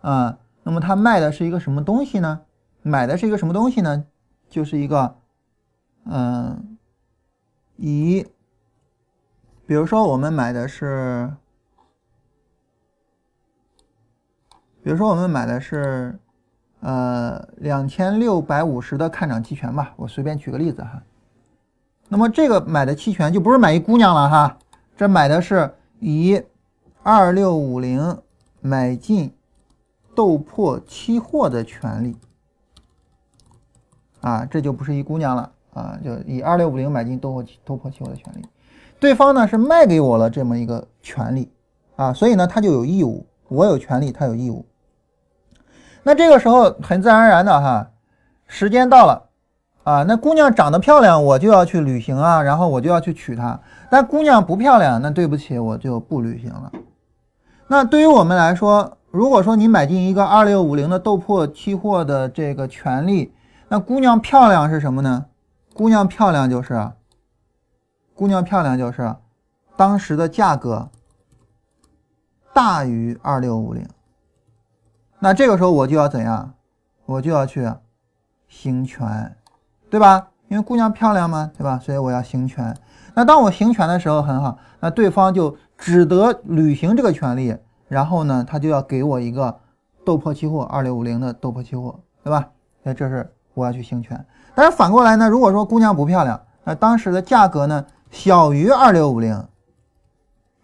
[0.00, 2.42] 啊，那么他卖的是一个什么东西呢？
[2.82, 4.06] 买的是一个什么东西呢？
[4.48, 5.16] 就是一个，
[6.04, 6.76] 嗯。
[7.80, 8.26] 以，
[9.68, 11.30] 比如说我们买的是，
[14.82, 16.18] 比如说我们买的是，
[16.80, 21.02] 呃，两千六百五十的看涨期权吧，我随便举个例子哈。
[22.08, 24.58] 那么这个买的期权就不是买一姑娘了哈，
[24.96, 26.42] 这买的是以
[27.02, 28.22] 二六五零
[28.62, 29.30] 买进
[30.14, 32.16] 豆粕期货的权利，
[34.22, 35.52] 啊，这就不是一姑娘了。
[35.74, 38.42] 啊，就以二六五零买进豆粕豆粕期货的权利，
[39.00, 41.52] 对方呢是卖给我了这么一个权利
[41.96, 44.66] 啊，所以呢他就有义务，我有权利，他有义务。
[46.02, 47.90] 那这个时候很自然而然的哈，
[48.46, 49.24] 时间到了
[49.84, 53.58] 啊，那姑娘长得漂亮，我就要去履行啊，然后我就要去娶她。
[53.90, 56.72] 但姑娘不漂亮，那对不起，我就不履行了。
[57.66, 63.32] 那对于我们来说，如果说你买进一个二六五零的豆粕期货的这个权利，
[63.68, 65.26] 那姑娘漂亮是什么呢？
[65.74, 66.90] 姑娘漂亮就是，
[68.18, 69.14] 姑娘漂亮就是，
[69.76, 70.88] 当时的价格
[72.52, 73.88] 大于二六五零，
[75.20, 76.54] 那这个时候我就要怎样？
[77.06, 77.72] 我就要去
[78.48, 79.36] 行权，
[79.88, 80.30] 对吧？
[80.48, 81.78] 因为姑娘漂亮嘛，对吧？
[81.78, 82.76] 所以我要行权。
[83.14, 87.56] 那当我行权的时候很好，那对方就只得履行这个权利，
[87.86, 89.60] 然后呢，他就要给我一个
[90.04, 92.48] 豆粕期货二六五零的豆粕期货，对吧？
[92.82, 94.26] 那这是我要去行权。
[94.56, 95.28] 但是反过来呢？
[95.28, 99.46] 如果说姑娘不漂亮，那当时的价格呢小于二六五零，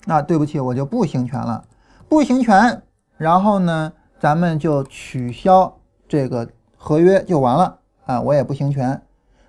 [0.04, 1.64] 那对不起，我就不行权了，
[2.08, 2.82] 不行权，
[3.16, 5.76] 然后呢，咱们就取消
[6.08, 9.02] 这个合约就完了啊，我也不行权。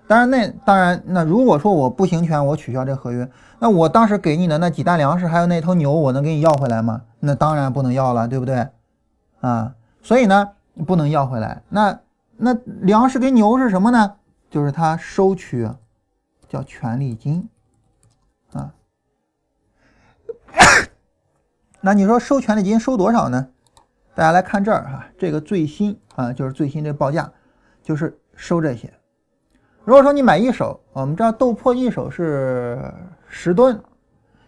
[0.08, 3.28] 当然那当然那如果说我不行权，我取消这合约，
[3.58, 7.02] 那我当时给你的那几担粮食还有那头牛，我能给你要回来吗？
[7.20, 8.68] 那当然不能要了，对不对？
[9.40, 10.50] 啊，所以呢
[10.86, 11.62] 不能要回来。
[11.68, 11.98] 那
[12.36, 14.14] 那粮食跟牛是什么呢？
[14.48, 15.68] 就是他收取
[16.48, 17.48] 叫权利金
[18.52, 18.72] 啊。
[21.80, 23.48] 那你说收权利金收多少呢？
[24.14, 27.30] 大家来看这儿哈，这个最新啊，就是最新这报价，
[27.82, 28.92] 就是收这些。
[29.84, 32.92] 如果说你买一手，我们知道豆粕一手是
[33.28, 33.78] 十吨，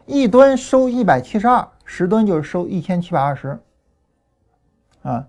[0.07, 3.61] 一吨收一百七十二，十吨就是收一千七百二十
[5.03, 5.27] 啊。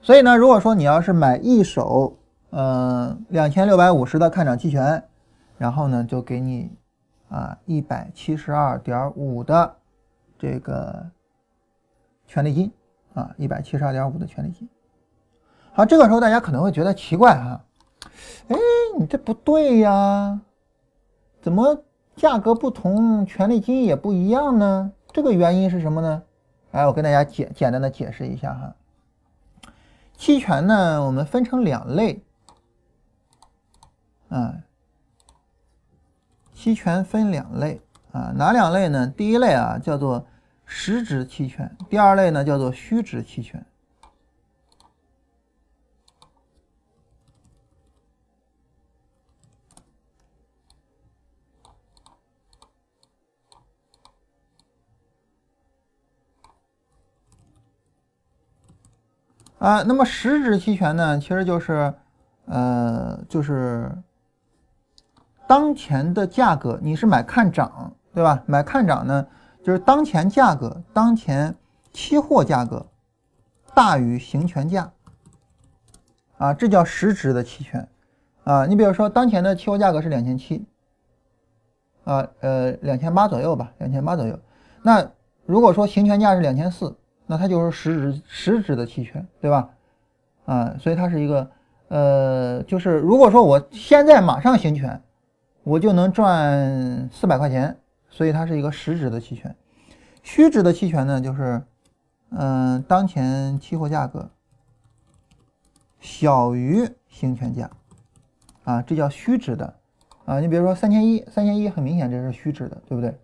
[0.00, 2.16] 所以呢，如果说你要是买一手，
[2.50, 5.02] 嗯，两千六百五十的看涨期权，
[5.58, 6.70] 然后呢，就给你
[7.28, 9.76] 啊一百七十二点五的
[10.40, 11.06] 这个
[12.26, 12.72] 权利金
[13.12, 14.66] 啊，一百七十二点五的权利金。
[15.74, 17.62] 好，这个时候大家可能会觉得奇怪哈。
[18.48, 18.56] 哎，
[18.98, 20.40] 你这不对呀？
[21.42, 21.84] 怎么
[22.16, 24.90] 价格不同，权利金也不一样呢？
[25.12, 26.22] 这个原因是什么呢？
[26.72, 28.74] 哎，我跟大家简简单的解释一下哈。
[30.16, 32.22] 期权呢，我们分成两类，
[34.30, 34.54] 啊，
[36.54, 37.82] 期权分两类
[38.12, 39.06] 啊，哪两类呢？
[39.06, 40.26] 第一类啊叫做
[40.72, 43.66] 实质期权，第二类呢叫做虚值期权。
[59.58, 61.92] 啊，那么实质期权呢，其实就是，
[62.46, 63.90] 呃，就是
[65.48, 68.42] 当前的价格，你是买看涨，对吧？
[68.46, 69.26] 买看涨呢，
[69.62, 71.54] 就是当前价格，当前
[71.92, 72.86] 期货价格
[73.74, 74.92] 大于行权价，
[76.38, 77.88] 啊，这叫实质的期权，
[78.44, 80.64] 啊，你比如说当前的期货价格是两千七，
[82.04, 84.38] 啊，呃，两千八左右吧，两千八左右，
[84.82, 85.10] 那
[85.46, 86.96] 如果说行权价是两千四。
[87.32, 89.70] 那它就是实质实质的期权，对吧？
[90.46, 91.48] 啊，所以它是一个，
[91.86, 95.00] 呃，就是如果说我现在马上行权，
[95.62, 97.78] 我就能赚四百块钱，
[98.20, 99.56] 所以它是一个实质的期权。
[100.22, 101.62] 虚值的期权呢，就是，
[102.32, 104.28] 嗯，当前期货价格
[106.00, 107.70] 小于行权价，
[108.64, 109.74] 啊，这叫虚值的，
[110.26, 113.18] 啊，你比如说三千一，三千一很明显这是虚值的，对不对？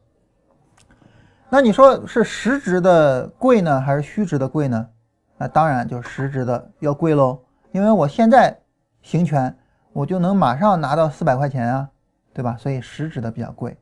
[1.51, 4.89] 那你说是实值的贵呢，还是虚值的贵呢？
[5.37, 7.39] 那当然就是实值的要贵喽，
[7.71, 8.59] 因为我现在
[9.03, 9.55] 行权，
[9.93, 11.91] 我就能马上拿到四百块钱啊，
[12.33, 12.57] 对吧？
[12.57, 13.77] 所以实值的比较贵。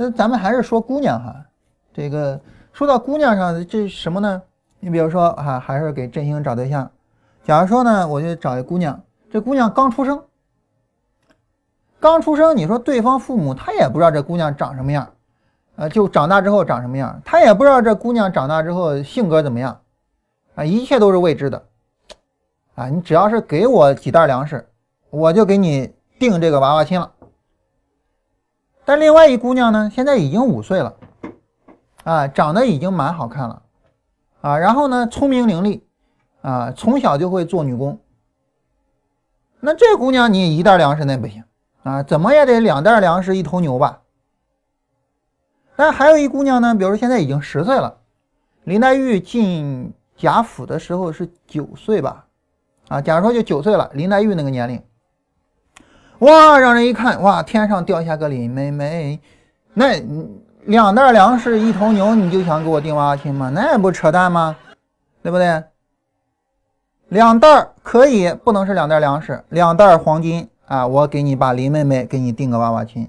[0.00, 1.34] 那咱们还是说姑娘哈，
[1.92, 2.40] 这个
[2.72, 4.40] 说到姑娘上，这什么呢？
[4.78, 6.88] 你比如说哈，还是给振兴找对象。
[7.42, 10.22] 假如说呢，我就找一姑娘，这姑娘刚出生，
[11.98, 15.08] 刚出生，你说对方父母他也不知道这姑娘长什么样。
[15.74, 19.80] 啊，就长大之后长什么样，他也不知道这姑娘长大之后性格怎么样，
[20.54, 21.62] 啊，一切都是未知的，
[22.76, 24.68] 啊，你只要是给我几袋粮食，
[25.10, 27.10] 我就给你定这个娃娃亲了。
[28.88, 30.96] 但另外一姑娘呢，现在已经五岁了，
[32.04, 33.62] 啊，长得已经蛮好看了，
[34.40, 35.82] 啊，然后呢，聪明伶俐，
[36.40, 38.00] 啊，从小就会做女工。
[39.60, 41.44] 那这姑娘你一袋粮食那不行，
[41.82, 44.00] 啊，怎么也得两袋粮食一头牛吧。
[45.76, 47.98] 但还有一姑娘呢，比如说现在已经十岁了，
[48.64, 52.24] 林黛玉进贾府的时候是九岁吧？
[52.88, 54.82] 啊，假如说就九岁了，林黛玉那个年龄，
[56.20, 59.20] 哇，让人一看，哇，天上掉下个林妹妹，
[59.74, 60.00] 那
[60.64, 63.50] 两袋粮食一头牛，你就想给我定娃娃亲吗？
[63.54, 64.56] 那不扯淡吗？
[65.22, 65.62] 对不对？
[67.08, 73.08] 两袋可以，不能是两袋粮食，两袋黄金啊，我给你把林妹妹给你定个娃娃亲。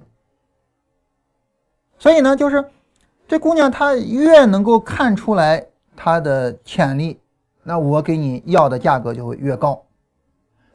[1.98, 2.64] 所以呢，就是
[3.28, 7.20] 这姑娘她越能够看出来她的潜力，
[7.64, 9.82] 那我给你要的价格就会越高。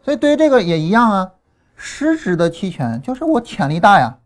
[0.02, 1.30] 所以对于这个也一样啊，
[1.76, 4.18] 实质的期权就是我潜力大呀，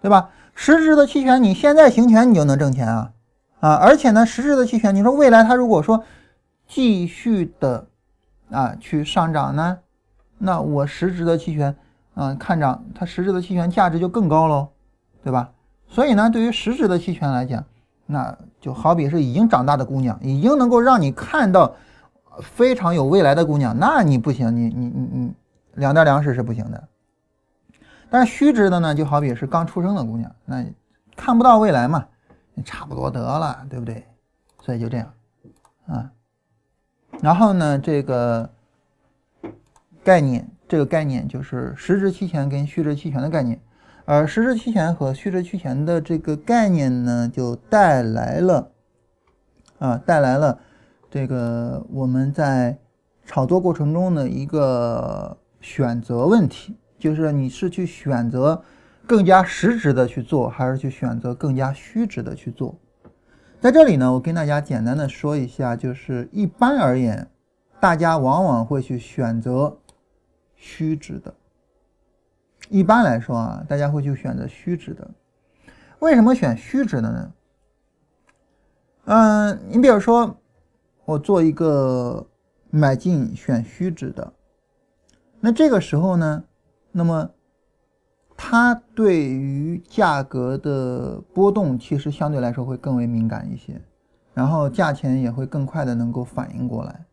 [0.00, 0.30] 对吧？
[0.54, 3.12] 实质的期权你现在行权你就能挣钱啊
[3.60, 3.74] 啊！
[3.74, 6.02] 而且呢，实质的期权，你说未来它如果说
[6.66, 7.86] 继续的
[8.50, 9.78] 啊去上涨呢，
[10.38, 11.76] 那我实质的期权
[12.14, 14.68] 嗯看涨，它实质的期权价值就更高喽，
[15.22, 15.50] 对吧？
[15.88, 17.64] 所以呢，对于实质的期权来讲，
[18.06, 21.74] 那就好比是已经长大的姑娘，已经能够让你看到
[22.40, 25.34] 非常有未来的姑娘，那你不行，你你你你
[25.74, 26.88] 两袋粮食是不行的。
[28.08, 30.64] 但是虚值的呢，就好比是刚出生的姑娘，那
[31.16, 32.06] 看不到未来嘛，
[32.64, 34.04] 差不多得了，对不对？
[34.60, 35.12] 所以就这样
[35.86, 36.10] 啊。
[37.20, 38.50] 然后呢，这个
[40.04, 43.60] 概念，这个概念就是实质期权跟虚值期权的概念。
[44.04, 48.70] 而实质期权和虚值期权的这个概念呢，就带来了
[49.78, 50.60] 啊，带来了
[51.10, 52.78] 这个我们在
[53.24, 58.62] 炒作过程中的一个选择问题就是你是去选择
[59.06, 62.74] 更加实质的去做，还是去选择更加虚值的去做？
[63.60, 67.28] 在这里呢，我跟大家简单的说一下，就是一般而言，
[67.80, 69.78] 大家往往会去选择
[70.54, 71.34] 虚值的。
[72.68, 75.08] 一般来说啊，大家会去选择虚值的。
[76.00, 77.32] 为什么选虚值的呢？
[79.04, 80.36] 嗯，你比如说，
[81.04, 82.26] 我做一个
[82.70, 84.32] 买进选虚值的，
[85.40, 86.44] 那这个时候呢，
[86.96, 87.28] 那么
[88.38, 93.78] 它对于价格的波动其实相对来说会更为敏感一些，
[94.32, 97.04] 然后价钱也会更快的能够反应过来。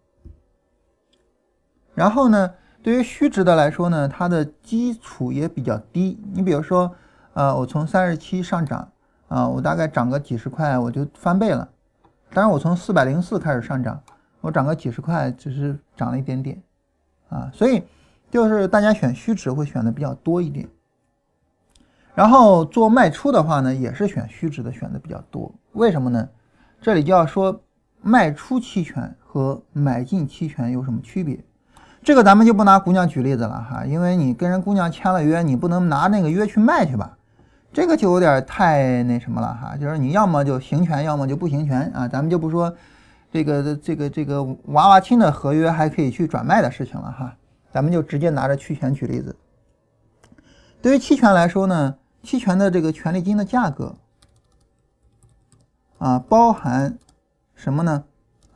[1.93, 6.17] 然后呢，对于虚值的来说呢，它的基础也比较低。
[6.31, 6.89] 你比如说，
[7.34, 8.89] 呃，我从三十七上涨，
[9.27, 11.69] 啊，我大概涨个几十块，我就翻倍了。
[12.31, 14.01] 当然，我从四百零四开始上涨，
[14.39, 16.63] 我涨个几十块，只是涨了一点点，
[17.27, 17.84] 啊，所以
[18.34, 20.67] 就是大家选虚值会选的比较多一点。
[22.15, 25.53] 然后做卖出的话呢，也是选虚值的选的比较多。
[25.73, 26.27] 为什么呢？
[26.81, 27.61] 这里就要说
[28.01, 31.39] 卖出期权和买进期权有什么区别。
[32.01, 37.15] 这个咱们就不拿姑娘举例子了哈，因为你跟人姑娘签了约，你不能拿那个约去卖去吧？
[37.71, 42.07] 这个就有点太那什么了哈，就是你要么就行权，要么就不行权啊。
[42.07, 42.75] 咱们就不说
[43.31, 47.36] 这个这个这个娃娃亲的合约还可以去转卖的事情了哈，
[47.74, 49.36] 咱们就直接拿着期权举例子。
[50.80, 53.95] 对于期权来说呢，期权的这个权利金的价格
[55.97, 56.99] 啊，包含
[57.55, 58.03] 什么呢？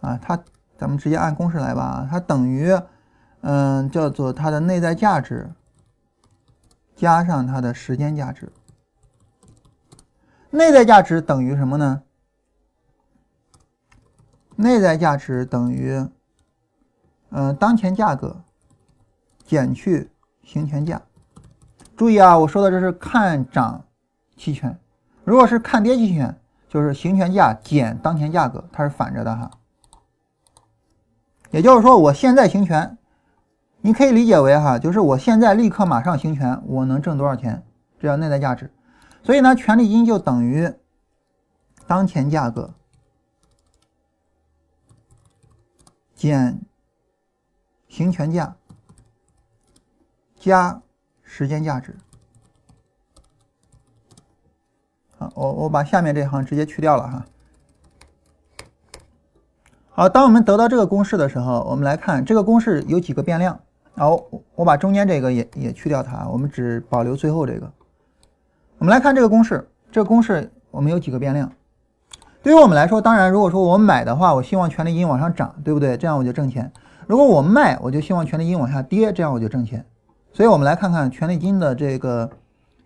[0.02, 0.38] 啊，它
[0.78, 2.80] 咱们直接按公式来吧，它等于
[3.42, 5.50] 嗯叫做它的内在价值
[6.96, 8.52] 加上它的时间价值。
[10.52, 12.04] 内在价值等于什么呢？
[14.56, 16.08] 内在价值等于，
[17.30, 18.44] 嗯，当前价格
[19.48, 20.12] 减去
[20.44, 21.02] 行权价。
[21.96, 23.84] 注意啊，我说的这是看涨
[24.36, 24.78] 期权，
[25.24, 26.40] 如果是看跌期权，
[26.70, 29.50] 就是行权价减当前价格，它是反着的哈。
[31.50, 32.98] 也就是说，我现在行权，
[33.80, 37.64] 你可以理解为哈，就是我现在立刻马上行权，我能挣多少钱？
[37.98, 38.70] 这叫内在价值。
[39.24, 40.70] 所以呢，权利金就等于
[41.88, 42.74] 当前价格
[46.14, 46.60] 减
[47.88, 48.57] 行权价
[50.48, 50.82] 加
[51.22, 51.96] 时间价值。
[55.20, 57.26] 好，我我把下面这行直接去掉了哈。
[59.90, 63.60] 好，当我们得到这个公式的时候，我们来看这个公式有几个变量。
[63.96, 67.72] 然后我把中间这个也也去掉它，我们只保留最后这个。
[68.78, 71.52] 我们来看这个公式，这个公式我们有几个变量。
[72.44, 75.98] 对于我们来说，当然，如果说我买的话，我希望权利金往上涨，对不对？
[75.98, 76.72] 这样我就挣钱。
[77.08, 79.84] 如果我卖，我就希望权利金往下跌，这样我就挣钱。
[80.38, 82.30] 所以我们来看看权利金的这个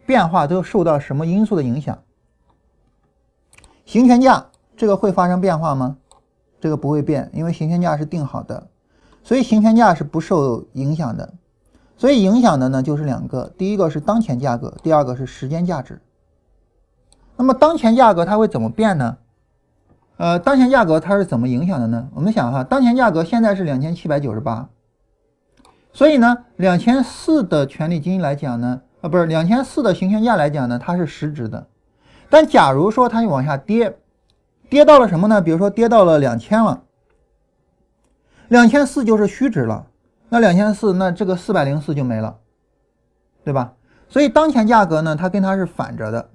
[0.06, 1.99] 变化都受到什么因素的影响。
[3.84, 4.45] 行权价
[4.78, 5.97] 这个会发生变化吗？
[6.62, 8.70] 这个不会变，因为行权价是定好的，
[9.22, 11.34] 所以行权价是不受影响的。
[11.97, 16.02] 所以影响的呢就是两个，第一个是当前价格，第二个是时间价值。
[17.36, 19.18] 那么当前价格它会怎么变呢？
[20.16, 22.08] 呃，当前价格它是怎么影响的呢？
[22.16, 24.70] 我们想哈，当前价格现在是两千七百九十八，
[25.93, 31.67] 所以呢，两千四的权利金来讲呢，啊不是两千四的行权价来讲呢，它是实值的。
[32.29, 33.97] 但假如说它往下跌，
[34.69, 35.41] 跌到了什么呢？
[35.41, 36.83] 比如说跌到了两千了，
[38.47, 39.87] 两千四就是虚值了。
[40.29, 42.39] 那两千四，那这个四百零四就没了，
[43.43, 43.73] 对吧？
[44.07, 46.29] 所以当前价格呢，它跟它是反着的。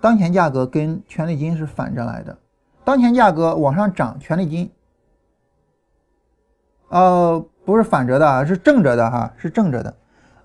[0.00, 2.38] 当前价格跟权利金是反着来的。
[2.84, 4.70] 当前价格往上涨，权利金，
[6.88, 9.94] 呃，不是反着的，是正着的哈，是正着的。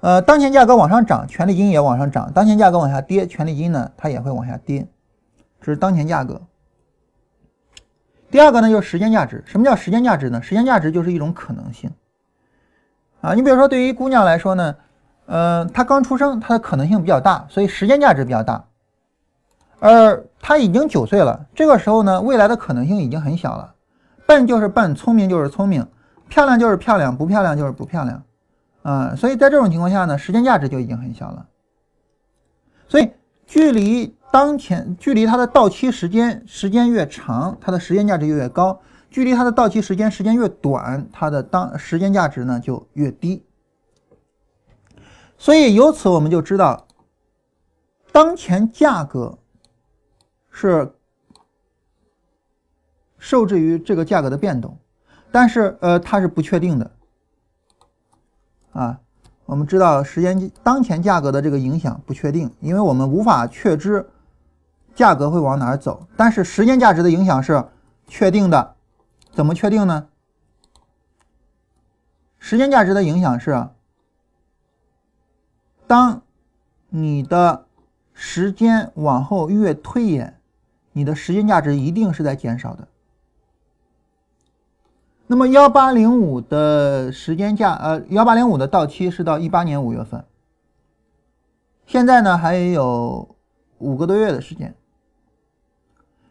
[0.01, 4.85] 呃，当前价格往上涨，权利金也往上涨；当前价格往下跌，权利金呢，它也会往下跌。
[5.61, 6.41] 这是当前价格。
[8.29, 9.41] 第二个呢，就是时间价值。
[9.47, 10.41] 什么叫时间价值呢？
[10.41, 11.89] 时间价值就是一种可能性
[13.21, 13.33] 啊。
[13.33, 14.75] 你比如说，对于姑娘来说呢，
[15.25, 18.65] 呃，她刚出生，她的可能性比较大，所以时间价值比较大。
[19.79, 23.73] 而她已经九岁了，这个时候呢，未来的可能性已经很小了。
[24.27, 25.87] 笨就是笨，聪明就是聪明，
[26.33, 28.23] 漂亮就是漂亮，不漂亮就是不漂亮
[28.81, 29.15] 啊。
[29.15, 31.47] 所以在这种情况下呢，时间价值就已经很小了。
[32.87, 33.11] 所以
[33.45, 34.15] 距离。
[34.33, 38.81] 当前距离它的到期时间时间越长，它的时间价值就越高；
[39.11, 43.45] 距离它的到期时间时间越短，它的当时间价值呢就越低。
[45.37, 46.87] 所以由此我们就知道，
[48.11, 49.37] 当前价格
[50.49, 50.95] 是
[53.19, 54.79] 受制于这个价格的变动，
[55.33, 56.91] 但是呃它是不确定的
[58.71, 58.99] 啊。
[59.45, 64.07] 我们知道时间当前价格的这个影响不确定，因为我们无法确知
[64.93, 66.07] 价格会往哪儿走。
[66.15, 67.65] 但是时间价值的影响是
[68.07, 68.75] 确定的，
[69.31, 70.07] 怎么确定呢？
[72.37, 73.67] 时间价值的影响是，
[75.87, 76.21] 当
[76.89, 77.65] 你的
[78.13, 80.39] 时间往后越推延，
[80.91, 82.87] 你的时间价值一定是在减少的。
[85.33, 90.23] 那么幺八零五的时间价，呃，幺八零五的到期是到一八年五月份，
[91.87, 93.35] 现在呢还有
[93.79, 94.75] 五个多月的时间。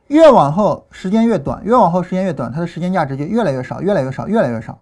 [0.07, 4.81] 越往后时间越短，越往后时间越短，它的时间价值就越来越少，越来越少，越来越少。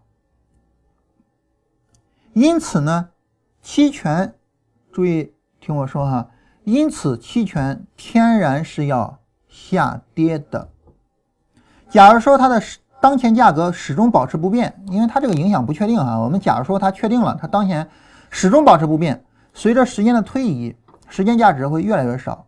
[2.35, 3.09] 因此呢，
[3.63, 4.35] 期权，
[4.93, 6.29] 注意听我说哈，
[6.65, 9.19] 因此期权天然是要
[9.49, 10.69] 下跌的。
[11.89, 12.61] 假如说它的
[13.01, 16.19] 当前价格始终保持不变，因为它这个影响不确定哈。
[16.19, 17.89] 我们假如说它确定了，它当前
[18.29, 19.25] 始终保持不变，
[19.55, 20.77] 随着时间的推移，
[21.09, 22.47] 时间价值会越来越少，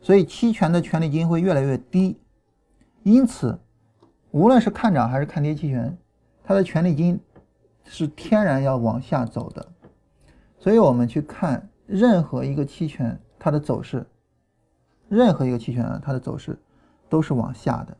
[0.00, 2.20] 所以期权的权利金会越来越低。
[3.02, 3.58] 因此，
[4.30, 5.98] 无论是看涨还是看跌期权，
[6.44, 7.20] 它的权利金
[7.84, 9.66] 是天然要往下走的。
[10.58, 14.06] 所以我们去看任何一个期权它的走势，
[15.08, 16.56] 任何一个期权啊它的走势
[17.08, 17.96] 都是往下的。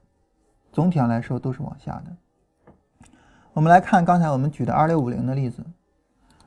[0.76, 3.08] 总体上来说都是往下的。
[3.54, 5.64] 我们来看刚才我们举的二六五零的例子。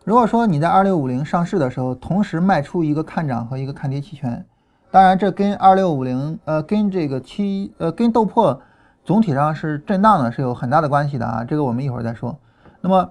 [0.03, 4.45] 如果说你在二六五零上市的时候，同时卖出一个看涨和一个看跌期权，
[4.91, 8.59] 当然这跟二六五零呃跟这个期呃跟豆粕
[9.03, 11.43] 总体上是震荡的，是有很大的关系的啊。
[11.43, 12.37] 这个我们一会儿再说。
[12.81, 13.09] 那么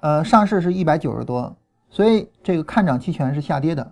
[0.00, 1.56] 呃上市是一百九十多，
[1.88, 3.90] 所以这个看涨期权是下跌的。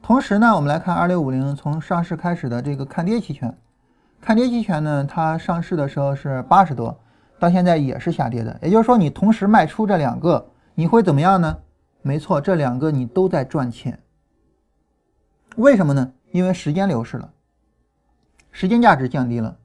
[0.00, 3.52] 同时呢，我们来看二六五零从上市开始的这个看跌期权。
[4.20, 6.98] 看跌期权呢，它上市的时候是八十多，
[7.38, 8.58] 到现在也是下跌的。
[8.60, 11.58] 也就是说，你同时卖出这两个，你会怎么样呢？
[12.02, 14.02] 没错，这两个你都在赚钱。
[15.56, 16.12] 为什么呢？
[16.32, 17.32] 因为时间流逝了，
[18.50, 19.56] 时间价值降低了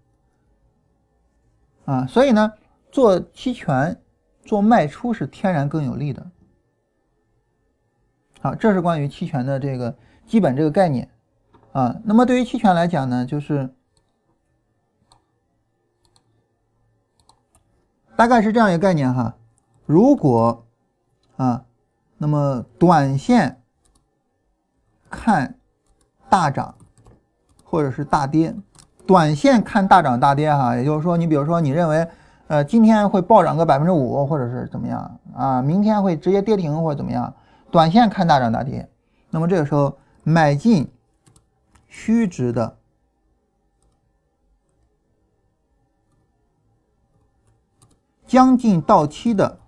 [1.85, 2.05] 啊。
[2.05, 2.53] 所以呢，
[2.91, 3.99] 做期权
[4.43, 6.29] 做卖出是天然更有利的。
[8.41, 9.95] 好，这是关于期权的这个
[10.27, 11.09] 基本这个概念
[11.71, 11.99] 啊。
[12.03, 13.73] 那么对于期权来讲呢，就是。
[18.15, 19.33] 大概是这样一个概念哈，
[19.85, 20.65] 如果
[21.37, 21.63] 啊，
[22.17, 23.61] 那么短线
[25.09, 25.55] 看
[26.29, 26.75] 大涨
[27.63, 28.53] 或者是大跌，
[29.07, 32.07] 短线看大涨大跌哈，也就是说，你比如说你认为
[32.47, 37.33] 呃今天会暴涨个百分之五或者是怎么样啊，明天会直接跌停或者怎么样，
[37.71, 38.87] 短线看大涨大跌，
[39.29, 40.91] 那么这个时候买进
[41.87, 42.77] 虚值的。
[48.31, 49.59] 将近到期的，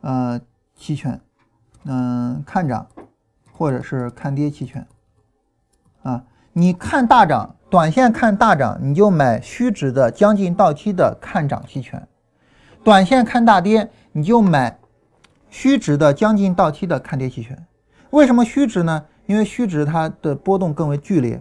[0.00, 0.40] 呃，
[0.74, 1.20] 期权，
[1.84, 2.88] 嗯，看涨
[3.52, 4.84] 或者是看跌期权，
[6.02, 12.00] 啊，你看大涨，短线看大涨，你就买虚值的将近到期的看涨期权；
[12.82, 14.80] 短线看大跌，你就买
[15.48, 17.64] 虚值的将近到期的看跌期权。
[18.10, 19.06] 为什么虚值呢？
[19.26, 21.40] 因为虚值它的波动更为剧烈。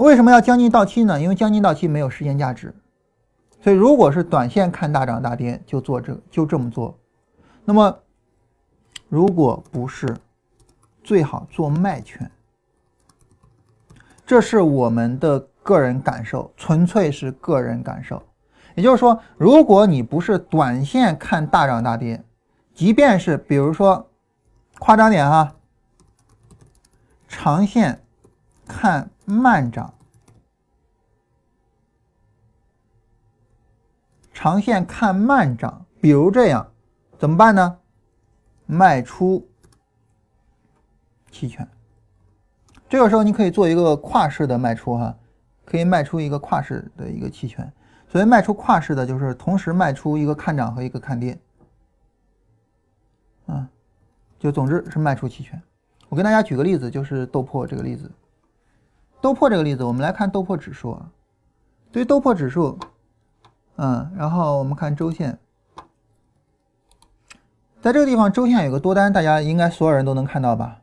[0.00, 1.20] 为什么要将近到期呢？
[1.20, 2.74] 因为将近到期没有时间价值，
[3.60, 6.98] 所以如果是短线看大涨大跌，就做这就这么做。
[7.66, 7.98] 那么，
[9.10, 10.16] 如果不是，
[11.04, 12.30] 最好做卖权。
[14.24, 18.22] 这是我们的个人感受，纯粹是个人感受。
[18.76, 22.24] 也就是说，如果你不是短线看大涨大跌，
[22.72, 24.08] 即便是比如说
[24.78, 25.56] 夸张点哈，
[27.28, 28.02] 长线
[28.70, 29.10] 看。
[29.32, 29.94] 慢涨，
[34.34, 36.66] 长线看慢涨，比如这样，
[37.16, 37.78] 怎么办呢？
[38.66, 39.48] 卖出
[41.30, 41.68] 期权，
[42.88, 45.16] 这个时候你可以做一个跨式的卖出哈，
[45.64, 47.72] 可以卖出一个跨式的一个期权。
[48.08, 51.38] 所谓卖出跨式的，就是同时卖出一个看涨和一个看跌，
[53.46, 53.68] 啊，
[54.40, 55.62] 就总之是卖出期权。
[56.08, 58.10] 我跟大家举个例子，就是豆粕这个例子。
[59.20, 61.10] 豆粕这个例子，我们来看豆粕指数啊。
[61.92, 62.78] 对于豆粕指数，
[63.76, 65.38] 嗯，然后我们看周线，
[67.82, 70.80] 在这个地方周线有个多单，大家应该所有人都能看到吧，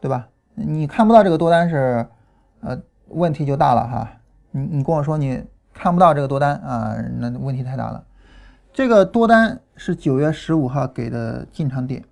[0.00, 0.28] 对吧？
[0.54, 2.08] 你看不到这个多单是，
[2.60, 4.08] 呃，问题就大了哈。
[4.52, 8.06] 你你跟我说你看不到这个多单啊，那问题太大了。
[8.72, 12.02] 这个多单是九月十五号给的进场点，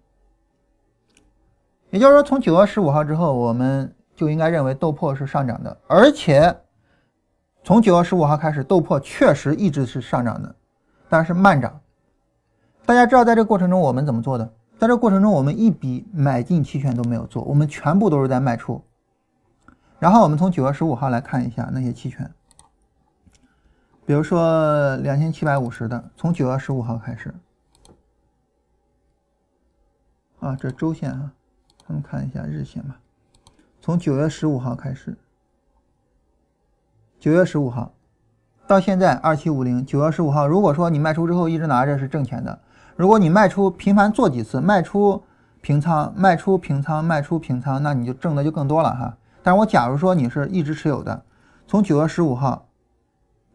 [1.90, 3.94] 也就是说从九月十五号之后，我们。
[4.14, 6.56] 就应该认为豆粕是上涨的，而且
[7.62, 10.54] 从九月十五号开始，豆粕确实一直是上涨的，
[11.08, 11.80] 但是慢涨。
[12.86, 14.52] 大家知道，在这个过程中我们怎么做的？
[14.78, 18.82] 在这过程中，我们一笔买进期权都没有做，我们全部都是在卖出。
[19.98, 22.30] 然后我们从九月十五号来看一下那些期权，
[24.04, 27.32] 比如说两千七百五十的，从九月十五号开始，
[30.40, 31.32] 啊，这周线啊，
[31.88, 33.00] 咱们看一下日线吧。
[33.84, 35.14] 从九月十五号开始，
[37.20, 37.92] 九月十五号
[38.66, 42.58] 到现在二七五零，九月十五号，如果说你卖出之后一直拿着是挣钱的，
[42.96, 45.22] 如果你卖出频繁做几次，卖出
[45.60, 49.18] 平仓，卖出平仓，卖出平仓，那你就挣的就更多了哈。
[49.42, 51.22] 但是我假如说你是一直持有的，
[51.66, 52.66] 从九月十五号，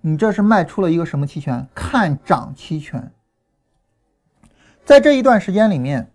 [0.01, 1.65] 你这是卖出了一个什么期权？
[1.73, 3.11] 看涨期权。
[4.85, 6.11] 在这一段时间里面，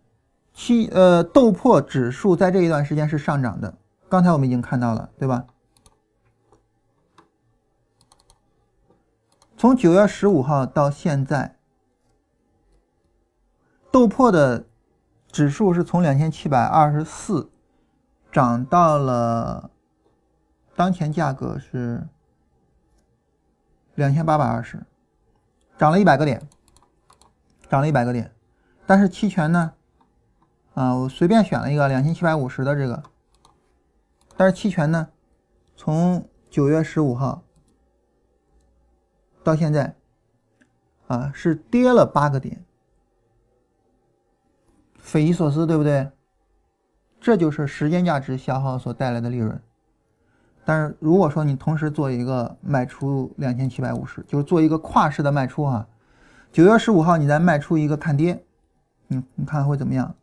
[0.53, 3.75] 期呃豆粕指数在这一段时间是上涨的。
[4.15, 5.45] 刚才我们已经看到了，对吧？
[9.57, 11.57] 从九月十五号到现在，
[13.91, 14.67] 豆粕的
[15.33, 17.51] 指数是从两千七百二十四。
[18.31, 19.69] 涨到了，
[20.77, 22.07] 当前价格是
[23.97, 24.87] 两千八百二十，
[25.77, 26.49] 涨了一百个点，
[27.69, 28.33] 涨了一百个点。
[28.87, 29.73] 但是期权呢？
[30.75, 33.03] 啊，我随便选了一个两千七百五十的这个，
[34.37, 35.09] 但是期权呢，
[35.77, 37.43] 从九月十五号
[39.43, 39.95] 到现在，
[41.07, 42.65] 啊，是跌了八个点，
[44.99, 46.11] 匪夷所思，对不对？
[47.21, 49.59] 这就是时间价值消耗所带来的利润，
[50.65, 55.87] 但是如果说你同时做一个卖出两千七百五十，就是做一个跨市的卖出哈，
[56.53, 58.45] 九月十五号你再卖出一个看跌，
[59.09, 60.15] 嗯，你看会怎么样？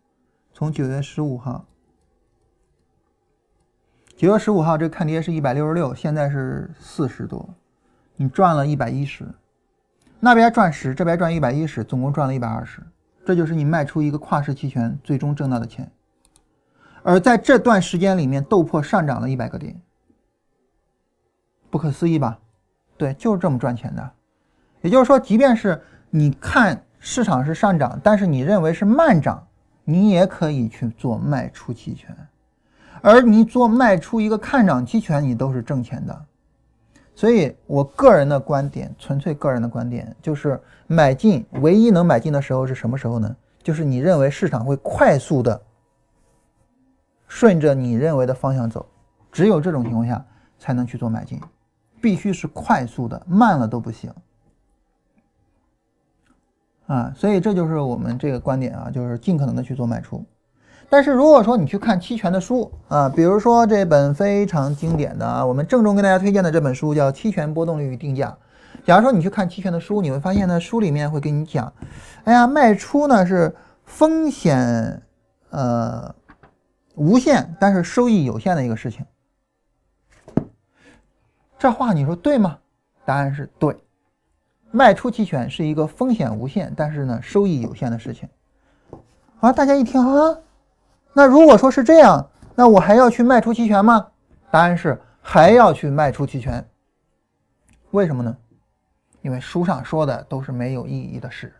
[0.53, 1.65] 从九月十五号，
[4.21, 7.49] 九月十五号这看跌是一百六十六，现在是四十多，
[8.15, 9.25] 你赚了一百一十，
[10.19, 12.83] 那边赚十，这边赚一百一十，总共赚了一百二十，
[13.25, 15.91] 这就是你卖出一个跨市期权最终挣到的钱。
[17.01, 19.81] 而在这段时间里面，豆粕上涨了一百个点，
[21.71, 22.37] 不可思议吧？
[22.97, 24.11] 对，就是这么赚钱的。
[24.81, 29.47] 也就是说，即便是你看市场是上涨，但是你认为是慢涨，
[29.83, 32.15] 你也可以去做卖出期权。
[33.01, 36.25] 而你做卖出一个看涨期权，你都是挣钱的。
[37.13, 43.35] 所以我个人的观点，纯粹个人的观点，就是买进唯一能买进的时候是什么时候呢？
[43.61, 45.61] 就是你认为市场会快速的。
[47.27, 48.85] 顺着你认为的方向走，
[49.31, 50.25] 只有这种情况下
[50.59, 51.39] 才能去做买进，
[52.01, 54.13] 必须是快速的，慢了都不行。
[56.87, 60.25] 啊，所以这就是我们这个观点啊，就是尽可能的去做卖出。
[60.91, 68.27] 但是如果说你去看期权的书啊，比如说这本非常经典的啊，我们郑重跟大家推荐的这本书叫《期权波动率与定价》。
[68.85, 71.71] 假如说你去看期权的书，你会发现呢，书里面会跟你讲，
[72.25, 75.01] 哎呀，卖出呢是风险，
[75.51, 76.13] 呃。
[76.95, 79.05] 无限，但是收益有限的一个事情，
[81.57, 82.57] 这话你说对吗？
[83.05, 83.75] 答案是对。
[84.71, 88.27] 卖出期权是一个风险无限，但是呢收益有限的事情。
[89.39, 90.37] 啊，大家一听啊，
[91.13, 94.07] 那如果说是这样，那我还要去卖出期权吗？
[94.49, 96.65] 答案是还要去卖出期权。
[97.91, 98.37] 为什么呢？
[99.21, 101.53] 因为书上说的都是没有意义的事。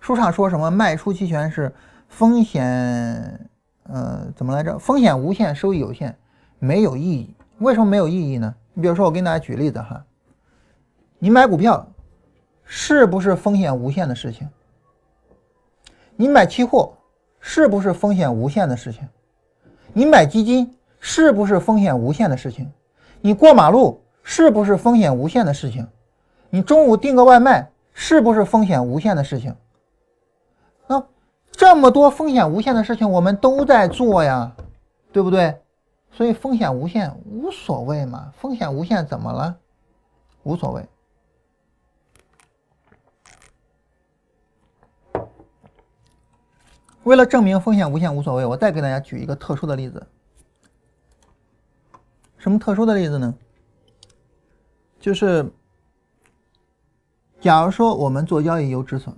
[0.00, 1.74] 书上说什么卖出期权是
[2.08, 3.48] 风险。
[3.84, 4.78] 呃，怎么来着？
[4.78, 6.14] 风险无限，收益有限，
[6.58, 7.34] 没有意义。
[7.58, 8.54] 为什么没有意义呢？
[8.74, 10.04] 你比如说，我给大家举例子哈，
[11.18, 11.88] 你买股票
[12.64, 14.46] 是不是风险无限的事情？
[16.16, 16.92] 你买期货
[17.50, 19.08] 是不是风险无限的事情？
[19.94, 22.70] 你买基金是不是风险无限的事情？
[23.22, 25.88] 你过马路是不是风险无限的事情？
[26.50, 29.56] 你中午订个外卖是不是风险无限的事情？
[30.86, 31.02] 那？
[31.50, 34.54] 这么多风险无限的事情，我们都在做呀，
[35.10, 35.58] 对不对？
[36.12, 39.56] 所以风险无限无所谓嘛，风险无限怎么了？
[40.42, 40.86] 无所谓。
[47.08, 50.06] 为了证明风险无限无所谓，我再给大家举一个特殊的例子。
[52.36, 53.34] 什么特殊的例子呢？
[55.00, 55.50] 就是，
[57.40, 59.16] 假如说我们做交易有止损。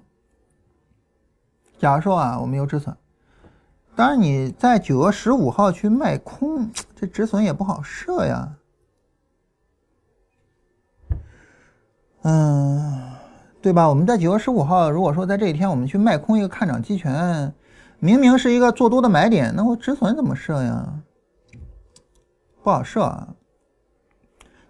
[1.79, 2.97] 假如说啊，我们有止损，
[3.97, 8.57] 当然你在九月十五号去卖空，这止损也不好设呀。
[12.23, 13.15] 嗯，
[13.61, 13.89] 对吧？
[13.89, 17.53] 我们在九月十五号，如果说在这一天我们去卖空一个看涨期权，
[18.01, 20.89] 明明是一个做多的买点，那我止损怎么设呀？
[22.63, 23.29] 不好设啊。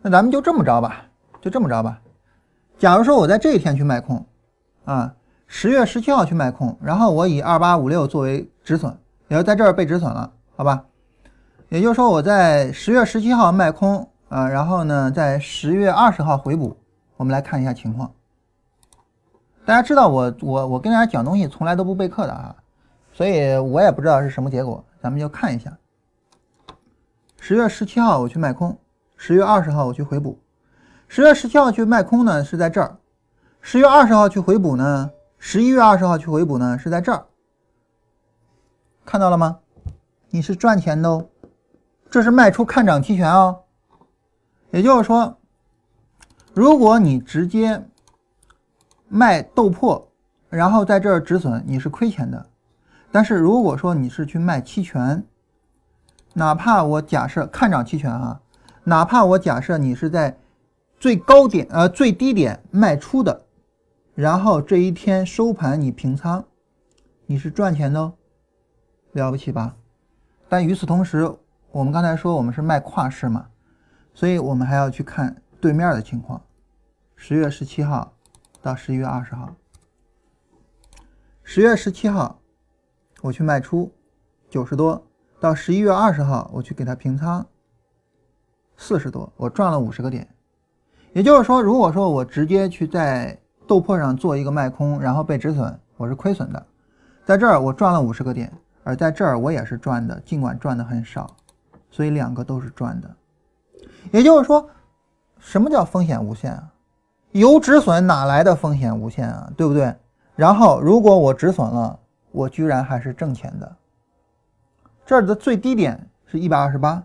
[0.02, 1.06] 那咱们就这么着吧，
[1.40, 2.00] 就这么着吧。
[2.76, 4.26] 假如说我在这一天去卖空，
[4.84, 5.14] 啊，
[5.46, 10.84] 十月十七号去卖空，然后我以二八五六作为止损，也就在这儿被止损了，好吧？
[11.68, 16.76] 也就是说我在十月十七号卖空，啊，然后呢，在十月二十号回补。
[17.16, 18.10] 我们来看一下情况。
[19.66, 22.56] 大家知道我我我跟大家讲东西从来都不备课的啊，
[23.20, 25.76] 所以我也不知道是什么结果，咱们就看一下。
[27.38, 28.78] 十月十七号我去卖空，
[29.14, 30.38] 十月二十号我去回补。
[31.06, 32.96] 十月十七号去卖空呢是在这儿，
[33.60, 37.26] 十月二十号去回补呢，十一月二十号去回补呢是在这儿，
[39.04, 39.58] 看到了吗？
[40.30, 41.28] 你是赚钱的哦，
[42.08, 43.64] 这是卖出看涨期权哦，
[44.70, 45.36] 也就是说。
[46.54, 47.84] 如果你直接
[49.08, 50.04] 卖豆粕，
[50.48, 52.46] 然后在这儿止损，你是亏钱的。
[53.12, 55.24] 但是如果说你是去卖期权，
[56.34, 58.40] 哪怕我假设看涨期权啊，
[58.84, 60.38] 哪怕我假设你是在
[60.98, 63.46] 最高点呃最低点卖出的，
[64.14, 66.44] 然后这一天收盘你平仓，
[67.26, 68.14] 你是赚钱的，哦，
[69.12, 69.76] 了不起吧？
[70.48, 71.36] 但与此同时，
[71.72, 73.48] 我们刚才说我们是卖跨市嘛，
[74.14, 75.42] 所以我们还要去看。
[75.60, 76.42] 对面的情况，
[77.16, 78.14] 十月十七号
[78.62, 79.54] 到十一月二十号，
[81.42, 82.39] 十月十七号
[83.20, 83.90] 我去卖出
[84.48, 85.02] 九十多，
[85.38, 87.46] 到十一月二十号我去给它平仓
[88.76, 90.26] 四十多，我赚了五十个点。
[91.12, 96.66] 也就是说，如果说我直接去在豆粕上做一个卖空，然后被止损，我是亏损的。
[97.24, 98.52] 在这儿我赚了五十个点，
[98.84, 101.36] 而在这儿我也是赚的，尽管赚的很少，
[101.90, 103.10] 所以两个都是赚的。
[104.10, 104.68] 也就是说。
[105.42, 106.70] 什么叫风险无限啊？
[107.32, 109.50] 有止损哪来的风险无限啊？
[109.56, 109.96] 对不对？
[110.36, 111.98] 然后如果我止损了，
[112.32, 113.76] 我居然还是挣钱的。
[115.04, 117.02] 这儿的最低点是一百二十八，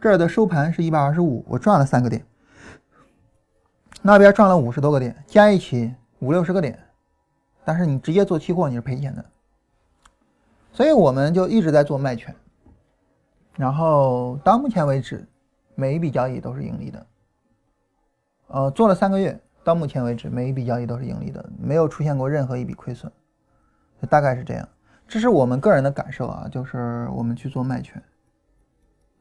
[0.00, 2.24] 这儿的收盘是一百二十五，我赚了三个点。
[4.00, 6.78] 那边赚了五十多个点，加一起五六十个点。
[7.64, 9.24] 但是你直接做期货你是赔钱的。
[10.72, 12.34] 所以我们就一直在做卖权，
[13.56, 15.24] 然后到目前为止，
[15.74, 17.06] 每一笔交易都是盈利的。
[18.48, 23.12] 呃，做了三个月，到目前为止每一笔交易都是盈利的，没有出现过任何一笔亏损，
[24.08, 24.68] 大概是这样。
[25.08, 28.02] 这是我们个人的感受啊，就是我们去做卖权，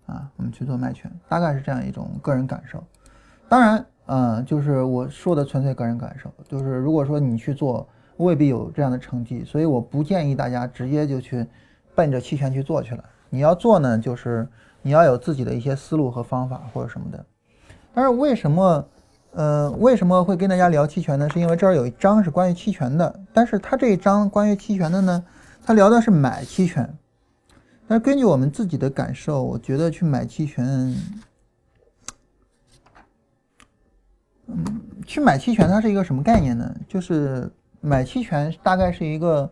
[0.05, 2.81] 啊，我们去做卖权，大概是这样一种个人感受。
[3.49, 7.85] 当然，嗯，就是我说的纯粹个人感受，就是如果说你去做，
[8.17, 11.45] 未必有这样的成绩，所以我不建议大家直接就去
[11.93, 13.03] 奔着期权去做去了。
[13.29, 14.47] 你要做呢，就是
[14.81, 17.25] 你要有自己的一些思路和方法或者什么的。
[17.93, 18.87] 但是为什么？
[19.31, 21.29] 呃，为什么会跟大家聊期权呢？
[21.29, 25.23] 是因为这儿有一章是关于期权的，但是它这一章关于期权的呢，
[25.63, 26.97] 它聊的是买期权。
[27.87, 30.93] 但是根据我们自己的感受，我觉得去买期权，
[34.47, 36.69] 嗯，去买期权它是一个什么概念呢？
[36.89, 39.49] 就是买期权大概是一个，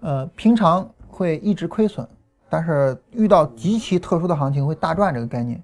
[0.00, 2.04] 呃，平常会一直亏损，
[2.48, 5.62] 但是遇到极其特殊的行情会大赚这个概念。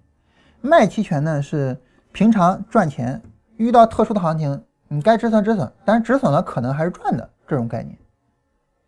[0.61, 1.76] 卖期权呢是
[2.12, 3.20] 平常赚钱。
[3.62, 7.96] 遇到特殊的行情，你该止损止损，但是止损了可能还是赚的这种概念，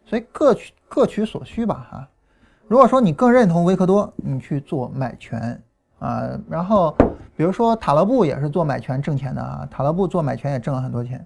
[0.05, 2.09] 所以各取各取所需吧哈。
[2.67, 5.63] 如果说你更认同维克多，你去做买权
[6.01, 6.93] 啊，然后
[7.37, 11.25] 比如说塔勒布也是做买权挣钱的啊，塔勒布做买权也挣了很多钱，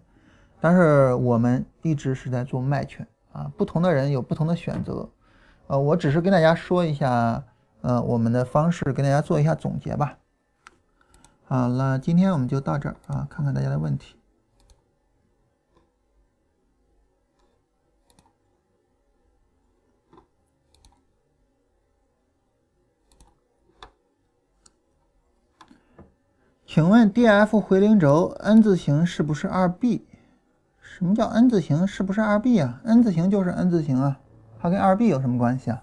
[0.60, 5.08] 但是我们一直是在做卖权啊，不同的人有不同的选择，
[5.68, 7.42] 呃，我只是跟大家说一下，
[7.80, 10.18] 呃，我们的方式跟大家做一下总结吧。
[11.50, 14.14] 好了，今天我们就到这儿啊，看看大家的问题。
[26.66, 30.06] 请问 D F 回零轴 N 字形是不是二 B？
[30.82, 31.86] 什么叫 N 字形？
[31.86, 34.20] 是不是二 B 啊？N 字形就是 N 字形啊，
[34.60, 35.82] 它跟二 B 有什么关系啊？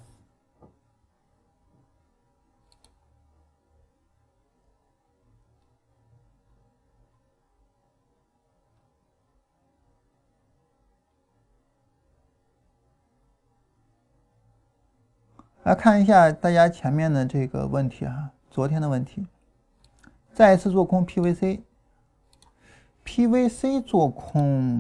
[15.66, 19.26] 来看一下大家前面的这个问题啊，昨天的问题，
[20.32, 21.04] 再一次做空
[23.04, 24.80] PVC，PVC 做空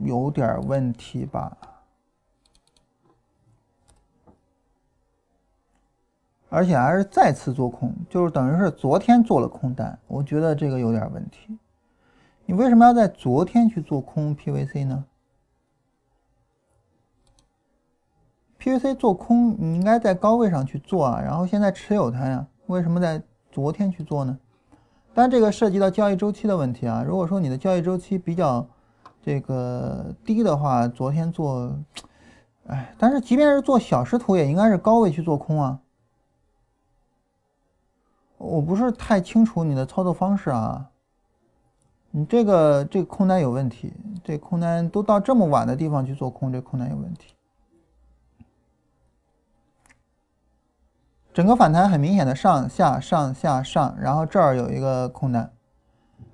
[0.00, 1.54] 有点问题吧？
[6.48, 11.58] 而且还是再次做空，就是等于是昨天做了空单，我觉得这个有点问题。
[12.46, 15.04] 你为什么要在昨天去做空 PVC 呢
[18.68, 24.38] ？PVC 做空，你应该在高位上去做啊，然后现在持有它呀，为什么在昨天去做呢？
[25.14, 27.02] 但这个涉及到交易周期的问题啊。
[27.06, 28.66] 如果说你的交易周期比较
[29.22, 31.74] 这个低的话，昨天做，
[32.66, 35.80] 哎，但是即便是做小时图，也应该是高位去做空啊。
[38.36, 40.90] 我不是太清楚你的操作方式啊。
[42.10, 47.34] 你这个这个空单有问题，这空单都到这么晚的地方去做空，这空单有问题。
[51.38, 55.52] 整个反弹很明显的上下上下上，然后这儿有一个空单，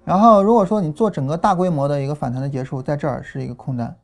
[0.02, 3.94] 然后如果说你做整个大规模的一个反弹的结束，在这儿是一个空单，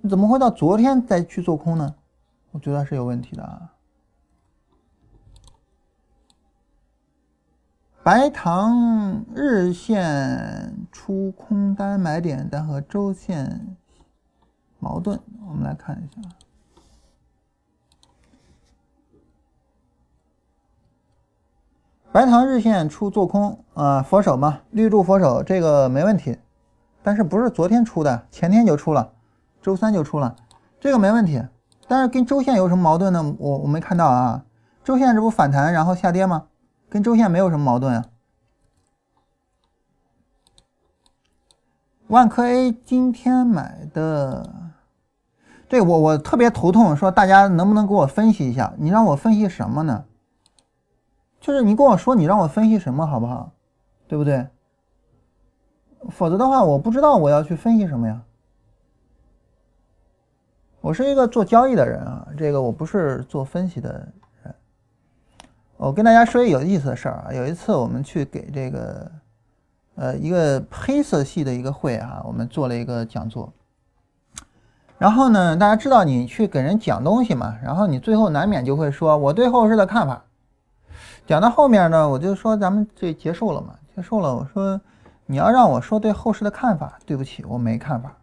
[0.00, 1.96] 你怎么会到昨天再去做空呢？
[2.52, 3.72] 我觉得是有问题的啊。
[8.04, 13.76] 白糖日线出空单买点，但和周线
[14.78, 15.18] 矛盾，
[15.48, 16.28] 我们来看一下。
[22.16, 26.38] 白糖日线出做空啊，佛手嘛，绿柱佛手这个没问题，
[27.02, 29.12] 但是不是昨天出的，前天就出了，
[29.60, 30.34] 周三就出了，
[30.80, 31.44] 这个没问题。
[31.86, 33.34] 但是跟周线有什么矛盾呢？
[33.38, 34.46] 我我没看到啊，
[34.82, 36.46] 周线这不反弹然后下跌吗？
[36.88, 38.06] 跟周线没有什么矛盾啊。
[42.06, 44.70] 万科 A 今天买的，
[45.68, 48.72] 对我我特别头痛，说大家能不能给我分析一下？
[48.78, 50.06] 你让我分析什么呢？
[51.46, 53.52] 就是你跟我说，你让我分析什么好不好？
[54.08, 54.44] 对不对？
[56.10, 58.20] 否则的话，我不知道我要去分析什么呀。
[60.80, 64.12] 我是一个做交易的人啊，这个我不是做分析的人。
[65.76, 69.12] 我跟大家说一个有意思的事儿啊，有一次我们去给这个
[69.94, 73.52] 呃一个黑色系的一个会啊，我们做了一个讲座。
[74.98, 80.24] 然后呢，大家知道你去给人讲东西嘛，然后你最后难免就会说我对后市的看法。
[81.26, 84.32] 讲到后面呢，我就说咱们这结束了嘛，结束了。
[84.32, 84.80] 我说
[85.26, 88.16] 你要让我说对后市的看法，对不起，我没看法。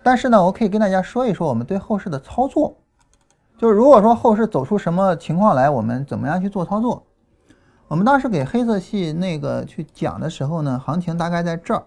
[0.00, 2.76] 但是呢，我可以跟大家说一说我们对后市的操作，
[3.58, 7.04] 就是如果说后市走出什么情况来，我们怎么样去做操作。
[7.88, 11.82] 我们当时给黑色系那个去讲的时候呢，行情大概在这儿，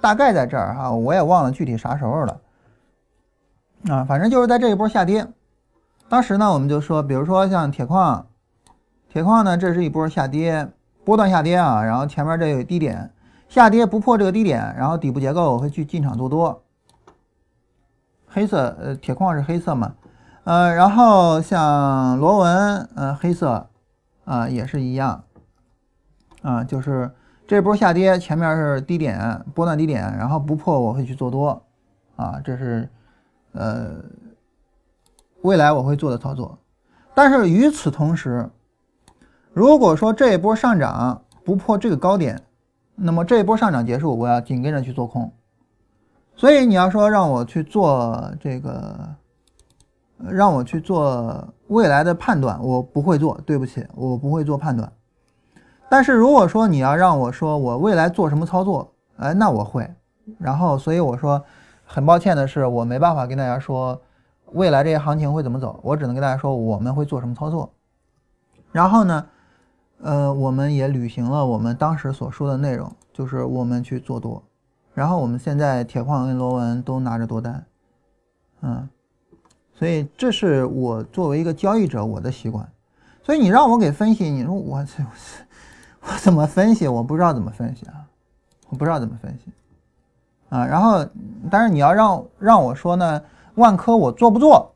[0.00, 2.40] 大概在这儿哈，我也忘了具体啥时候了。
[3.88, 5.26] 啊，反正就是在这一波下跌，
[6.08, 8.24] 当时呢，我们就说，比如说像铁矿。
[9.14, 10.68] 铁矿呢，这是一波下跌，
[11.04, 13.12] 波段下跌啊，然后前面这有低点，
[13.48, 16.64] 下跌不破这个低点，然后底部结构我会去进场做多。
[18.26, 19.94] 黑色，呃，铁矿是黑色嘛，
[20.42, 23.68] 呃，然后像螺纹，呃，黑色，
[24.24, 25.22] 啊，也是一样，
[26.42, 27.08] 啊，就是
[27.46, 31.62] 这波下跌前面是低点，波段低点，然后不破我会去做多，
[32.16, 32.88] 啊，这是，
[33.52, 33.92] 呃，
[35.42, 36.58] 未来我会做的操作，
[37.14, 38.50] 但是与此同时。
[39.54, 42.42] 如果说这一波上涨不破这个高点，
[42.96, 45.32] 那么这一波上涨结束，我要紧跟着去做空。
[46.34, 49.14] 所以你要说让我去做这个，
[50.18, 54.92] 让我去做未来的判断，我不会做，对不起，我不会做判断。
[55.88, 59.88] 但是如果说你要让我说我未来做什么操作，哎，那我会。
[60.38, 61.40] 然后，所以我说
[61.84, 64.02] 很抱歉的是，我没办法跟大家说
[64.52, 67.72] 未来这些行情会怎么走，我只能跟大家说我们会做什么操作。
[68.72, 69.24] 然后呢？
[70.04, 74.42] 呃，我们也履行了我们当时所说的内容，就是我们去做多，
[74.92, 77.64] 然后我们现在铁矿跟螺纹都拿着多单，
[78.60, 78.86] 嗯，
[79.72, 82.68] 所以这是我作为一个交易者我的习惯，
[83.22, 85.02] 所以你让我给分析，你说我这
[86.02, 86.86] 我怎么分析？
[86.86, 88.04] 我不知道怎么分析啊，
[88.68, 89.50] 我不知道怎么分析
[90.50, 91.02] 啊，然后
[91.50, 93.22] 但是你要让让我说呢，
[93.54, 94.74] 万科我做不做？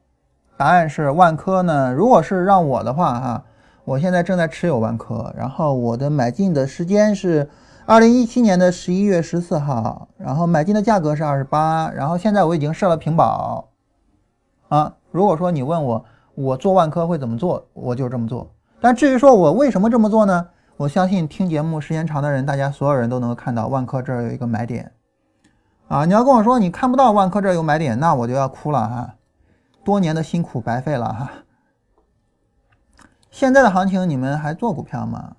[0.57, 3.45] 答案是万科呢，如果是让我的话哈。
[3.89, 7.49] 我现在正在持有万科，然后我的买进的时间是
[7.87, 13.71] 二零一七年的十一月十四号，然后买进的价格是二十八，然后现在我已经设了平保，
[14.69, 16.05] 啊，如果说你问我
[16.35, 18.51] 我做万科会怎么做，我就这么做。
[18.79, 20.49] 但至于说我为什么这么做呢？
[20.77, 24.93] 我相信听节目时间长的人，大家所有人都能够看到万科这儿有一个买点，
[25.89, 29.15] 啊，你要跟我说你看不到万科这儿有买点，那我就要哭了哈，
[29.83, 31.31] 多年的辛苦白费了哈。
[33.39, 35.37] 现在的行情，你们还做股票吗？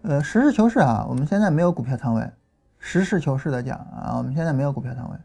[0.00, 2.32] 呃，实事求是啊，我们现在没有股票仓位。
[2.78, 5.16] 实事求是的讲啊，我们现在没有股票仓位。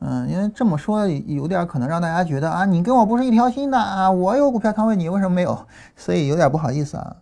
[0.00, 5.68] 嗯，因为这么说有点可能让大家觉得啊，你跟我不是一条心的啊，我有股票仓位，你为什么没有？
[5.94, 7.18] 所以有点不好意思啊。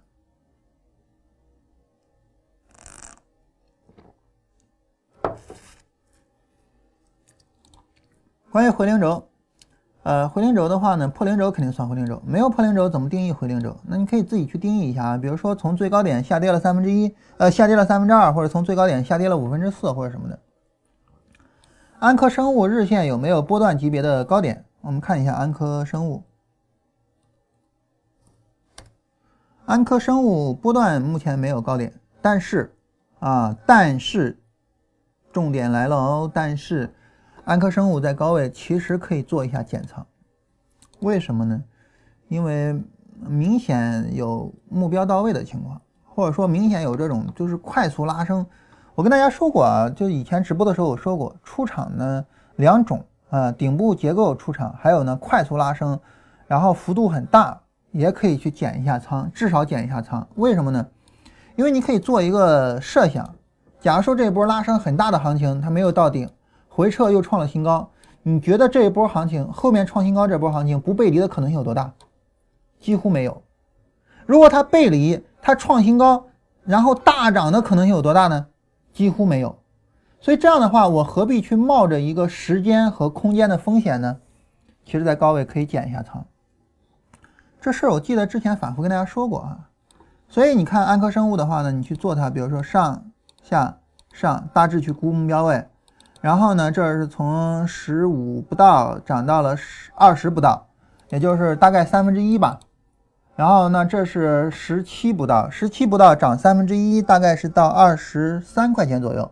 [8.50, 9.28] 关于回零轴。
[10.04, 13.76] 呃，回零轴的话呢，破零轴肯定算回零轴，没有破零轴怎么定义回零轴？
[13.86, 20.36] 那你可以自己去定义一下啊，比如说从最高点下跌了三分之一，呃，下跌了三分之二，或者从最高点下跌了五分之四或者什么的。
[22.00, 24.64] 安科生物日线有没有波段级别的高点？
[24.80, 26.24] 我们看一下安科生物。
[29.66, 32.74] 安科生物波段目前没有高点，但是
[33.20, 34.36] 啊，但是
[35.32, 36.92] 重点来了哦，但是。
[37.44, 40.06] 安科生物在高位其实可以做一下减仓，
[41.00, 41.60] 为什么呢？
[42.28, 42.80] 因为
[43.18, 48.46] 明显有目标到位的情况，或者说明显有这种就是快速拉升。
[48.94, 52.24] 我跟大家说过啊，就以前直播的时候我说过，出场呢
[52.56, 55.98] 两种啊，顶部结构出场，还有呢快速拉升，
[56.46, 57.60] 然后幅度很大，
[57.90, 60.24] 也可以去减一下仓，至少减一下仓。
[60.36, 60.86] 为什么呢？
[61.56, 63.34] 因为你可以做一个设想，
[63.80, 66.30] 假如说这波拉升很大的行情，它没有到顶。
[66.74, 67.90] 回撤又创了新高，
[68.22, 71.92] 你觉得这一波行情后面创新高这波行情不背离的可能性有多大？
[72.80, 73.42] 几乎没有。
[74.24, 76.28] 如果它背离，它创新高，
[76.64, 78.46] 然后大涨的可能性有多大呢？
[78.94, 79.58] 几乎没有。
[80.18, 84.16] 所以这样的话，我何必去冒着一个时间和空间的风险呢？
[84.86, 86.24] 其实，在高位可以减一下仓。
[87.60, 89.68] 这事儿我记得之前反复跟大家说过啊。
[90.26, 93.04] 所以你看安科生物的话呢，你去做它，比如说上
[93.42, 93.76] 下
[94.10, 95.66] 上，大致去估目标位。
[96.22, 100.68] 然后呢，这是从十五不到涨到了十二十不到，
[101.10, 102.60] 也就是大概三分之一吧。
[103.34, 109.28] 然后呢，这是十七不到，十七不到涨三分之一，大概是到二十三块钱左右。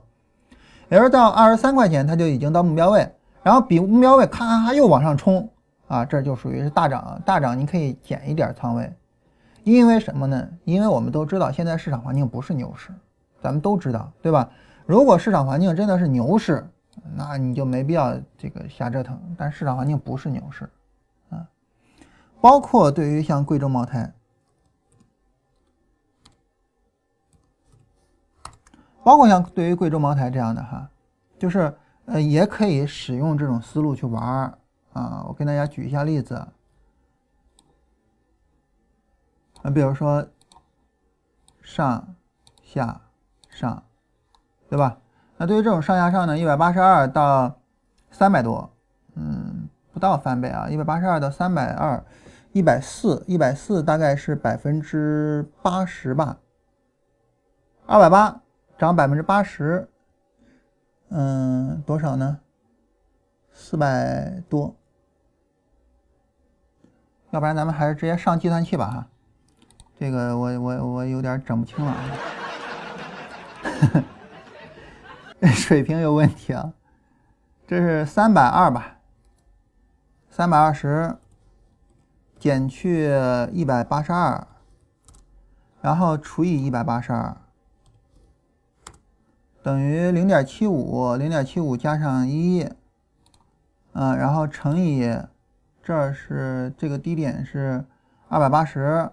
[0.88, 3.08] 也就是到二十三块钱，它就已经到目标位，
[3.44, 5.48] 然后比目标位咔咔咔又往上冲
[5.86, 7.22] 啊，这就属于是大涨。
[7.24, 8.92] 大涨你可以减一点仓位，
[9.62, 10.48] 因为什么呢？
[10.64, 12.90] 因为我们都知道现在市场环境不是牛市，
[13.40, 14.48] 咱们都知道，对吧？
[14.86, 16.68] 如果市场环境真的是牛市，
[17.16, 20.70] 那你就没必要这个瞎折腾，但市场环境不是牛市，
[21.30, 21.48] 啊，
[22.40, 24.12] 包括对于像贵州茅台，
[29.02, 30.90] 包括像对于贵州茅台这样的哈，
[31.38, 34.58] 就是呃也可以使用这种思路去玩儿
[34.92, 35.24] 啊。
[35.26, 36.34] 我跟大家举一下例子，
[39.62, 40.26] 啊，比如说
[41.60, 42.14] 上
[42.62, 43.00] 下
[43.48, 43.82] 上，
[44.68, 44.98] 对吧？
[45.40, 47.58] 那对于这种上下上呢，一百八十二到
[48.10, 48.70] 三百多，
[49.14, 52.04] 嗯，不到翻倍啊，一百八十二到三百二，
[52.52, 56.36] 一百四，一百四大概是百分之八十吧，
[57.86, 58.42] 二百八
[58.76, 59.88] 涨百分之八十，
[61.08, 62.40] 嗯，多少呢？
[63.54, 64.76] 四百多，
[67.30, 69.06] 要不然咱们还是直接上计算器吧哈，
[69.98, 71.96] 这个我我我有点整不清了。
[75.54, 76.74] 水平有问题啊！
[77.66, 78.98] 这是三百二吧？
[80.28, 81.16] 三百二十
[82.38, 83.10] 减去
[83.50, 84.46] 一百八十二，
[85.80, 87.34] 然后除以一百八十二，
[89.62, 91.14] 等于零点七五。
[91.16, 92.68] 零点七五加上一，
[93.92, 95.18] 嗯，然后乘以
[95.82, 97.82] 这是这个低点是
[98.28, 99.10] 二百八十，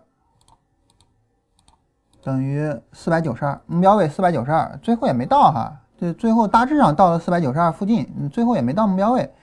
[2.21, 3.61] 等于四百九十二。
[3.65, 5.83] 目标位四百九十二，最后也没到哈。
[5.99, 9.33] 这最后大致上到了四百九十二附近，最后也没到目标位，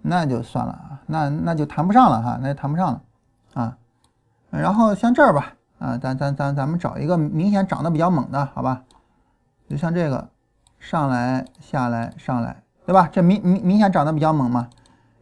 [0.00, 3.02] 那就算了啊，那那就谈不上了哈，那就谈不上了
[3.52, 3.76] 啊。
[4.50, 8.82] 然后像这儿吧，啊，咱咱咱咱们找一个明显涨得比较猛的，好吧？
[9.68, 10.30] 就像这个，
[10.78, 13.06] 上来下来上来，对吧？
[13.12, 14.70] 这明明明显涨得比较猛嘛，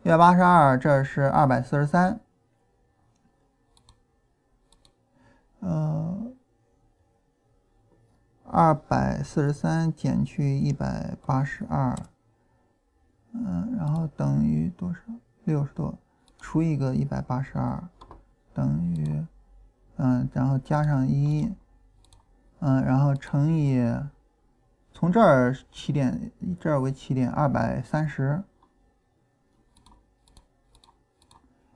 [0.04, 2.20] 一百八十二，这是二百四十三，
[5.62, 6.25] 嗯。
[8.48, 11.96] 二百四十三减去一百八十二，
[13.32, 15.00] 嗯，然后等于多少？
[15.44, 15.94] 六十多，
[16.38, 17.82] 除一个一百八十二，
[18.54, 19.24] 等于，
[19.96, 21.52] 嗯，然后加上一，
[22.60, 23.94] 嗯，然后乘以，
[24.92, 28.42] 从这儿起点，以这儿为起点，二百三十，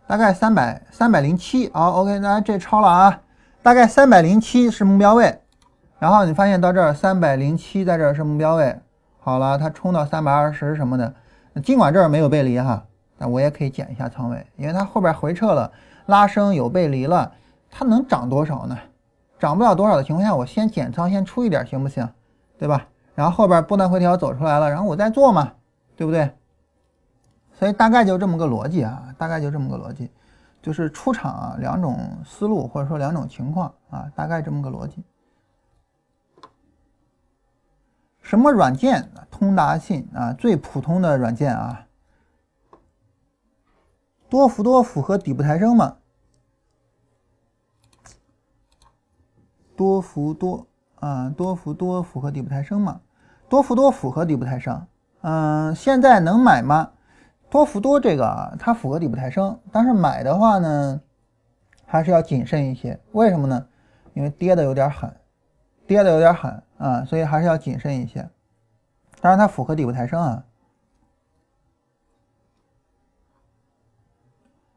[0.07, 1.71] 大概三百三百零七。
[1.73, 3.23] 好，OK，那这超了啊，
[3.63, 5.40] 大概三百零七是目标位。
[6.01, 8.77] 然后你发现到这儿三百零七在这儿是目标位，
[9.21, 11.15] 好了，它冲到三百二十什么的，
[11.63, 12.83] 尽管这儿没有背离哈，
[13.19, 15.71] 但我也可以减一下仓位，因为它后边回撤了，
[16.07, 17.31] 拉升有背离了，
[17.71, 18.77] 它能涨多少呢？
[19.39, 22.09] 涨不了多少的情况下，我先减仓，先出一点行不行？
[22.59, 22.87] 对吧？
[23.15, 25.53] 然后后边波段回调走出来了，然后我再做嘛，
[25.97, 26.31] 对不对？
[27.53, 30.11] 所以大概就这么个逻辑啊，大概就这么个逻辑，
[30.63, 35.05] 就是出场啊两种思路或者说两种情况啊，大概这么个逻辑。
[38.31, 39.11] 什么软件？
[39.29, 41.89] 通达信啊，最普通的软件啊。
[44.29, 45.97] 多福多符合底部抬升吗？
[49.77, 50.69] 多福多
[51.01, 53.01] 啊，多福多符合底部抬升吗？
[53.49, 54.87] 多福多符合底部抬升。
[55.23, 56.93] 嗯，现在能买吗？
[57.51, 61.01] 多福多这个啊，它符合底部抬升，但是买的话呢，
[61.85, 63.01] 还是要谨慎一些。
[63.11, 63.67] 为什么呢？
[64.15, 65.17] 因为跌的有点狠，
[65.89, 68.29] 跌的有点狠啊，所以还是要谨慎一些。
[69.21, 70.45] 当然，它符合底部抬升啊。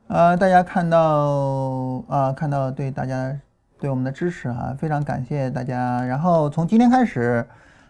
[0.07, 3.35] 呃，大家看到啊，看到对大家
[3.79, 6.03] 对我们的支持啊，非常感谢大家。
[6.05, 7.47] 然后从今天开始。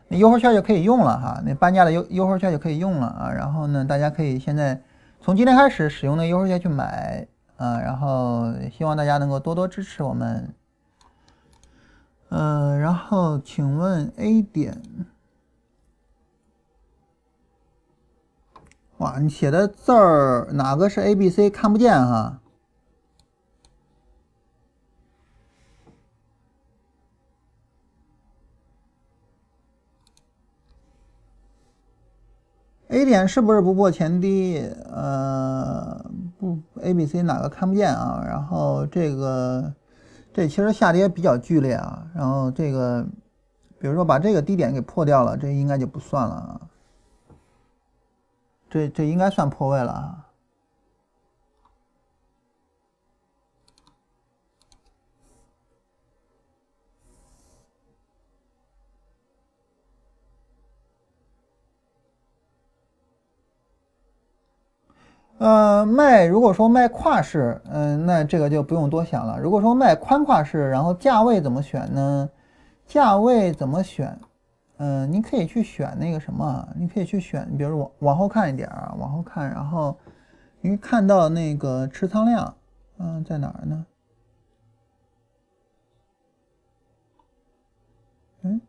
[0.10, 3.32] 那优惠券就可以用了哈，那半价的优优惠券就可以用了啊。
[3.32, 4.80] 然后呢，大家可以现在
[5.22, 7.26] 从今天开始使用那优惠券去买
[7.56, 7.80] 啊。
[7.80, 10.54] 然后希望大家能够多多支持我们。
[12.36, 14.82] 嗯，然后请问 A 点，
[18.98, 22.40] 哇，你写的字儿哪个是 A、B、C 看不见哈
[32.88, 34.58] ？A 点是不是不破前低？
[34.92, 36.04] 呃，
[36.40, 38.24] 不，A、B、C 哪个看不见啊？
[38.26, 39.72] 然后这个，
[40.34, 42.08] 这其实下跌比较剧烈啊。
[42.16, 43.06] 然后这个，
[43.80, 46.62] 比如说把这个低点给破掉了，这应该就不算了啊。
[48.70, 50.28] 这这应该算破位了啊。
[65.44, 69.38] 呃，卖如果说卖跨式，嗯，那这个就不用多想了。
[69.38, 72.30] 如果说卖宽跨式，然后价位怎么选呢？
[72.88, 74.18] 价位怎么选？
[74.78, 79.98] 嗯，你可以去选那个什么，你可以去选，比如往往后看一点啊，往后看，然后
[80.62, 82.56] 你看到那个持仓量，
[83.00, 83.86] 嗯，在哪儿呢？
[88.44, 88.62] 嗯。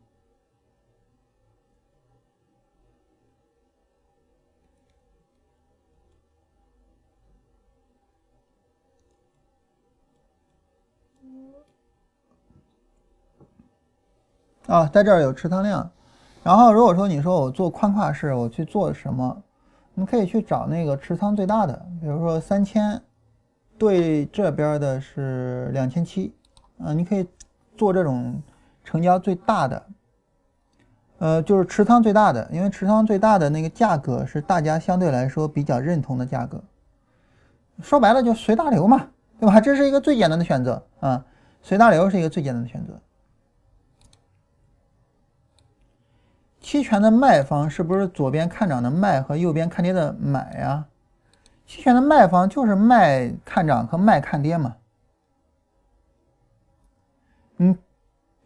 [14.67, 15.91] 啊，在这儿有持仓量，
[16.43, 19.43] 然后如果说你说我做宽跨式，我去做什么？
[19.95, 23.01] 你可以去找那个持仓最大的，比如说三千，
[23.79, 26.35] 对这边的是两千七，
[26.79, 27.27] 啊，你可以
[27.77, 28.43] 做这种
[28.83, 29.87] 成交最大的，
[31.19, 36.61] 呃，就是持仓最大的，因为持仓最大的那个价格是大家相对来说比较认同的价格，
[37.83, 39.07] 说白了就随大流嘛，
[39.39, 39.61] 对吧？
[39.61, 41.25] 这是一个最简单的选择啊，
[41.63, 42.99] 随大流是一个最简单的选择。
[46.65, 50.87] 期权的卖方是不是左边看涨的卖和右边看跌的买呀？
[51.67, 54.75] 期权的卖方就是卖看涨和卖看跌嘛。
[57.59, 57.77] 嗯，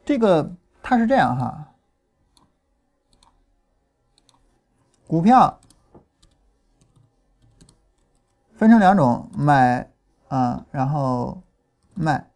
[0.04, 0.50] 这个
[0.82, 1.72] 它是这样哈，
[5.06, 5.60] 股票
[8.56, 9.88] 分成两种，买
[10.26, 11.40] 啊，然后
[11.94, 12.28] 卖。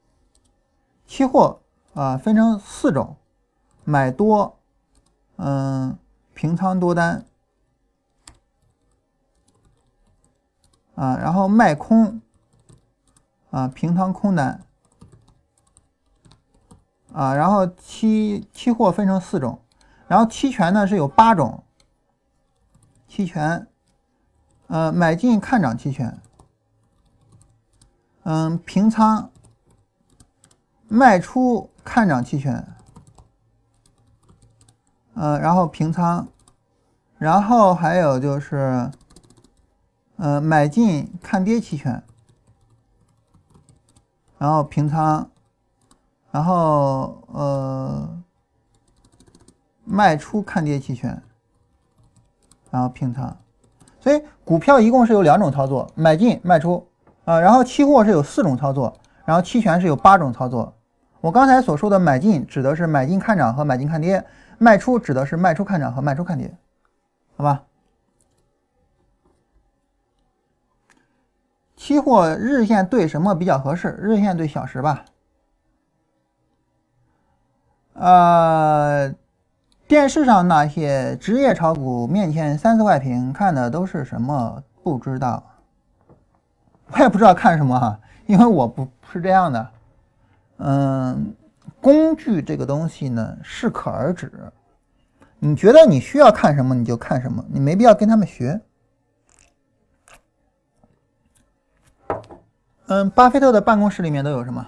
[1.09, 1.61] 期货
[1.93, 3.17] 啊分成四种，
[3.83, 4.61] 买多。
[5.45, 5.99] 嗯，
[6.35, 7.25] 平仓多单
[10.95, 12.23] 啊，然后卖空
[13.51, 14.63] 啊，平仓空单
[17.13, 19.61] 啊，然后期期货分成四种，
[20.07, 21.65] 然后期权呢是有八种，
[23.09, 23.67] 期权，
[24.69, 26.21] 呃，买进看涨期权，
[28.23, 29.29] 嗯，平仓
[30.87, 32.65] 卖出看涨期权。
[35.15, 36.27] 呃，然后平仓，
[37.19, 38.91] 然后还有就是，
[40.17, 42.03] 呃，买进看跌期权，
[44.39, 45.29] 然后平仓，
[46.31, 48.23] 然后呃，
[49.85, 51.23] 卖出看跌期权，
[52.71, 53.37] 然后平仓。
[54.01, 56.87] 所以股票一共是有两种操作，买进卖出
[57.27, 60.73] 啊，然后期货是有四种操作，然后期权是有八种操作。
[61.21, 64.25] 我刚才所说的买进指的是买进看涨和买进看跌。
[64.63, 66.57] 卖出指的是卖出看涨和卖出看跌，
[67.37, 67.65] 好吧？
[71.75, 73.89] 期货日线对什么比较合适？
[74.01, 75.05] 日线对小时吧。
[77.95, 79.13] 呃，
[79.89, 84.63] 电视上那些职业炒股面前三四块屏看的都是什么？
[84.85, 85.43] 不知道，
[86.93, 89.71] 我也不知道看什么哈，因为我不是这样的。
[90.59, 91.35] 嗯。
[91.83, 94.33] 工具这个东西呢，适可而止。
[95.41, 98.61] 你觉得你需要看什么，你就看什么，你没必要跟他们学。
[102.87, 104.67] 嗯，巴菲特的办公室里面都有什么？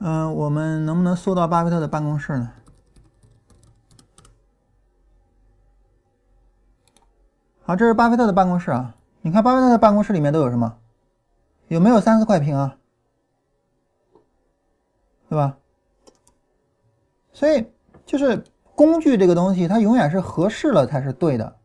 [0.00, 2.52] 嗯，我们能不能搜到巴菲特的办公室呢？
[7.62, 8.96] 好，这是巴菲特的办公室啊。
[9.28, 10.78] 你看巴菲特的办公室里面都有什么？
[11.66, 12.76] 有没有三四块屏啊？
[15.28, 15.58] 对吧？
[17.30, 17.70] 所以
[18.06, 18.42] 就是
[18.74, 21.56] 工具这个东西，它永远是合适了才是对的。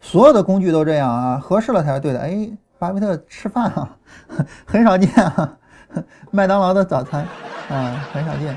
[0.00, 2.20] 所有的工具都这样啊，合适了才是对的。
[2.20, 3.96] 哎，巴菲特吃饭啊，
[4.64, 5.58] 很少见啊，
[6.30, 7.26] 麦当劳的早餐。
[7.68, 8.56] 啊，很少见。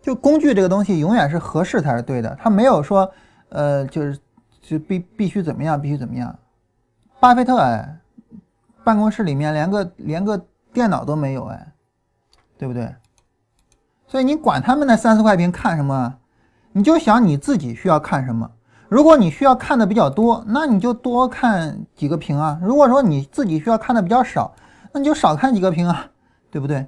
[0.00, 2.34] 就工具这个东西，永远是合适才是对的。
[2.40, 3.12] 他没有说，
[3.50, 4.18] 呃，就是
[4.70, 6.38] 就必必须怎么样，必须怎么样。
[7.18, 7.98] 巴菲特哎，
[8.84, 10.40] 办公室里面连个连个
[10.72, 11.72] 电脑都没有哎，
[12.56, 12.94] 对不对？
[14.06, 16.14] 所以你管他们那三四块屏看什么？
[16.70, 18.48] 你就想你自己需要看什么。
[18.88, 22.56] 如果你需要看的比较多，那你就多看几个屏啊。
[22.62, 24.54] 如果说你自己需要看的比较少，
[24.92, 26.06] 那你就少看几个屏啊，
[26.48, 26.86] 对不对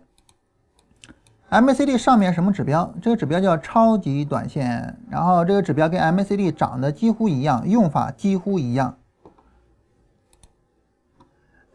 [1.52, 2.92] ？MACD 上面什么指标？
[3.02, 8.96] 这个指标叫超级短线，然后这个指标跟 MACD 长得几乎一样，用法几乎一样。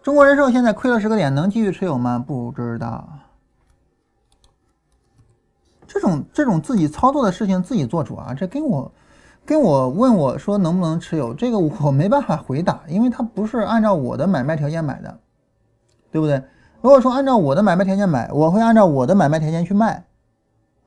[0.01, 2.17] 中国人寿现在亏了十个点，能继续持有吗？
[2.17, 3.07] 不知道。
[5.85, 8.91] 这种这种自己操作的事情自己做主啊，这跟我
[9.45, 15.19] 跟我问我说能不能持有，这个我没办法回答，因为它不是按照我的买卖条件买的。
[16.09, 16.41] 对不对？
[16.81, 20.05] 如果说按照我的买卖条件买，我会按照我的买卖条件去卖，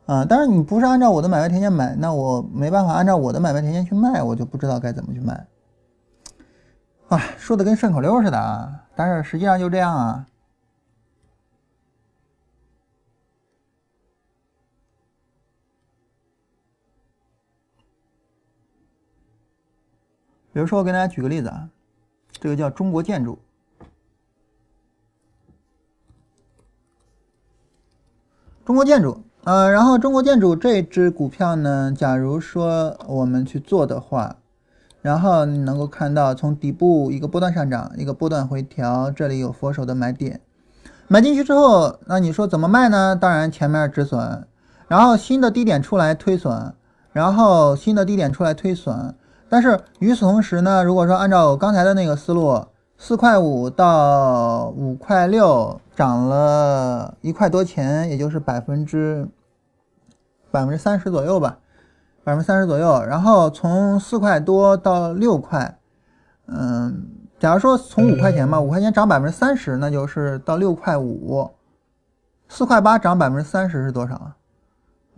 [0.07, 5.47] 啊，但是你不是按照我的买卖条件买，那我没办法按照我的买卖条件去卖，我就不知道该怎么去卖。
[7.09, 10.27] 啊，说的跟顺口溜似的啊，但是实际上就这样啊。
[20.53, 21.69] 比如说，我给大家举个例子啊，
[22.33, 23.39] 这个叫中国建筑。
[28.71, 34.37] 中国建筑，呃，然后中国建筑这只股票呢，假如说我们去做的话，
[35.03, 40.41] 然后你能够看到从底部一个波段上涨，一个波段回调，这里有佛手的买点，
[41.09, 43.17] 买进去之后，那你说怎么卖呢？
[43.21, 44.47] 当然前面止损，
[44.87, 46.73] 然后新的低点出来推损，
[47.13, 49.13] 然后新的低点出来推损，
[49.49, 52.65] 但是与此同时呢，如果说按照我刚才的那个思路。
[53.03, 59.27] 四块五到五块六，涨了一块多钱，也就是百分之
[60.51, 61.61] 百分之三十左右吧，
[62.23, 63.03] 百分之三十左右。
[63.03, 65.79] 然后从四块多到六块，
[66.47, 67.07] 嗯，
[67.39, 71.51] 假如说从五块钱嘛，五块钱涨百分之三十，那就是到六块五。
[72.51, 74.37] 四块八涨百分之三十是多少啊？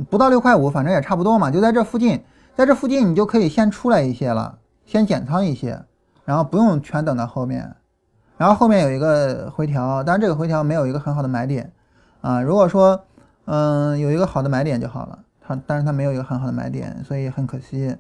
[0.09, 2.23] 不到六块五，反正也差不多嘛，就在这附近，
[2.55, 5.85] 在这附近你就可以先出来一些了，先减仓一些。
[6.25, 7.75] 然后不用全等到后面，
[8.37, 11.73] 然后后面有一个回调，但是这个回调没有一个很好的买点
[12.21, 12.41] 啊。
[12.41, 13.05] 如果说，
[13.47, 17.97] 嗯，有一个好的买点就好了，它但是它没有一个很好的买点，所以很可惜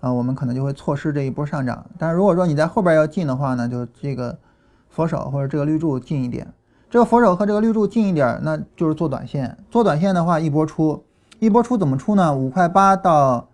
[0.00, 1.86] 啊，我们可能就会错失这一波上涨。
[1.96, 4.36] 但是如果说你在后边要进的话呢，就这个
[4.88, 6.52] 佛手或者这个绿柱近一点，
[6.90, 9.56] 这个佛手和这个绿柱近一点，那就是做短线。
[9.70, 11.04] 做短线的话，一波出，
[11.38, 12.34] 一波出怎么出呢？
[12.34, 13.48] 五块八到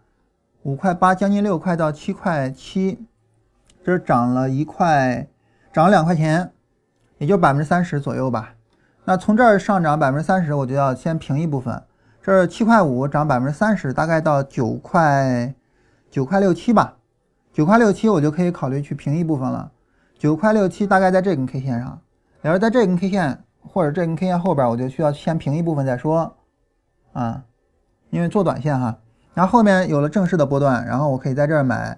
[0.63, 2.99] 五块八，将近六块到七块七。
[3.87, 5.29] 这是涨了一块，
[5.73, 6.51] 涨了两块钱，
[7.19, 8.55] 也就百分之三十左右吧。
[9.05, 11.81] 那从这儿上涨百分之三十，我就要先平一部分。
[12.21, 15.55] 这是七块五涨百分之三十，大概到九块
[16.11, 16.97] 九块六七吧。
[17.53, 19.71] 九块六七我就可以考虑去平一部分了。
[20.19, 22.01] 九块六七大概在这根 K 线上，
[22.43, 26.37] 然后在这根 K 线或者这根 K 线后边，我就需要先平一部分再说
[27.13, 27.45] 啊，
[28.11, 28.99] 因为做短线哈。
[29.33, 31.97] 然后后面有了正式的波段，然后我可以在这儿买。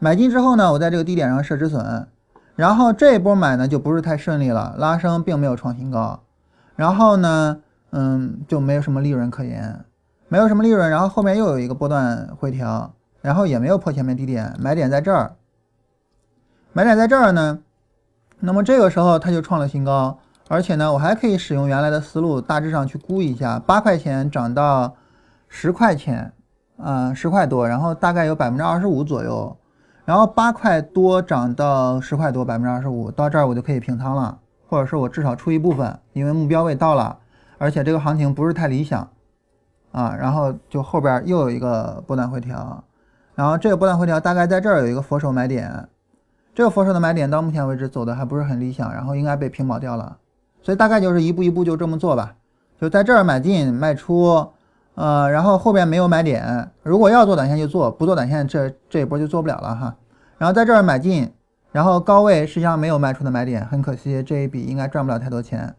[0.00, 2.06] 买进之后呢，我在这个低点上设止损，
[2.54, 6.20] 然后这一波买呢就不是太顺利了，拉升并没有创新高，
[6.76, 7.58] 然后呢，
[7.90, 9.84] 嗯，就没有什么利润可言，
[10.28, 15.32] 没有什么利润，然后后面又有一个波段回调，然后也没有破前面低点，买点在这儿，
[16.72, 17.58] 买点在这儿呢，
[18.38, 20.16] 那么这个时候它就创了新高，
[20.46, 24.94] 而且呢，我还可以使用原来的思路，大致上去估一下，八块钱涨到
[25.48, 26.32] 十块钱，
[26.76, 29.56] 啊，十块多，然后大概有百分之二十五左右。
[30.08, 37.18] 然后八块多涨到十块多，百分之二十五，到这儿我就可以平仓了，或者是我至少出一部分，因为目标位到了，
[37.58, 39.06] 而且这个行情不是太理想，
[39.92, 42.82] 啊，然后就后边又有一个波段回调，
[43.34, 45.86] 然后这个波段回调大概在这儿有一个佛手买点，
[46.54, 50.16] 这个佛手的买点到目前为止走的还不是很理想，然后应该被平保掉了，
[50.62, 52.34] 所以大概就是一步一步就这么做吧，
[52.80, 54.52] 就在这儿买进卖出，
[54.98, 59.94] 呃，然后后边没有买点，如果要做短线就做，不做短线这这一波就做不了了哈。
[60.38, 61.32] 然后在这儿买进，
[61.70, 65.72] 然后高位实际上没有卖出的买点，很可惜这一笔应该赚不了太多钱。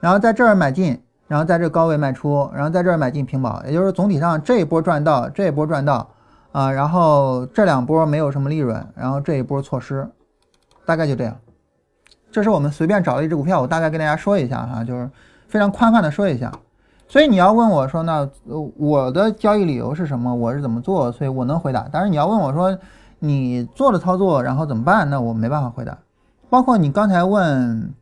[0.00, 6.08] 然后在这儿买进，然后在这高位卖出，然后在这儿买进平保，也就是总体上这一波赚到，这一波赚到
[6.52, 10.08] 啊，然后这两波没有什么利润，然后这一波错失，
[10.86, 11.36] 大概就这样。
[12.30, 15.10] 这是我们随便找了一只股票，我大概跟大家说一下哈，就是
[15.46, 16.50] 非常宽泛的说一下。
[17.12, 18.26] 所以你要问我说，那
[18.78, 20.34] 我的交易理由是什么？
[20.34, 21.12] 我是怎么做？
[21.12, 21.86] 所以我能回答。
[21.92, 22.78] 但是你要问我说，
[23.18, 25.10] 你做的操作然后怎么办？
[25.10, 25.98] 那我没办法回答。
[26.48, 27.92] 包括你刚才问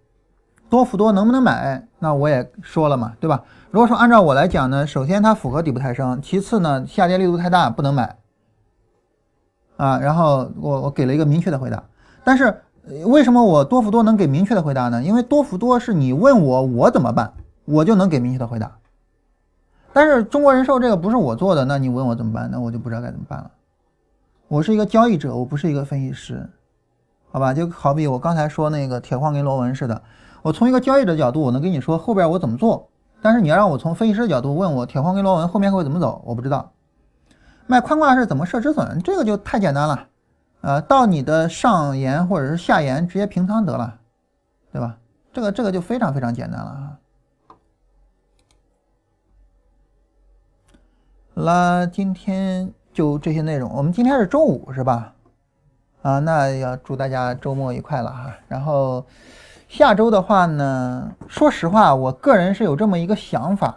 [0.69, 3.43] 多福多能不能买，那我也说了嘛，对吧？
[3.73, 8.17] 如果说按照我来讲呢，首先它符合底部抬升，其次呢下跌力度太大不能买
[9.77, 9.99] 啊。
[9.99, 11.83] 然后我我给了一个明确的回答，
[12.23, 12.63] 但是。
[13.07, 15.03] 为什么我多福多能给明确的回答呢？
[15.03, 17.35] 因为多福多是你问我我怎么办，
[17.65, 18.79] 我就能给明确的回答。
[19.93, 22.49] 但是中国人寿这个不是我做的，那你问我怎么办？
[22.51, 23.51] 那我就不知道该怎么办了。
[24.49, 26.49] 我是一个交易者，我不是一个分析师，
[27.31, 27.53] 好吧？
[27.55, 30.03] 就好比我刚才说那个铁矿跟螺纹似的，
[30.43, 32.89] 我从一个交易者角度，我能跟你说后边我怎么做。
[33.23, 36.73] 但是你要让我从分析师的角度问我铁矿跟螺纹后面会怎么走，我不知道。
[37.67, 39.01] 卖宽挂是怎么设止损？
[39.03, 40.07] 这个就太简单了。
[40.63, 43.99] 呃，到你的上沿或者是下沿直接平仓得了，
[44.73, 44.97] 对吧？
[45.33, 46.99] 这个这个就非常非常简单了啊。
[51.41, 53.73] 好了，今天就这些内容。
[53.75, 55.15] 我们今天是周五是吧？
[56.03, 58.31] 啊，那要祝大家周末愉快了哈。
[58.47, 59.07] 然后
[59.67, 63.75] 下周的话呢，说实话，我个人是有这么一个想法，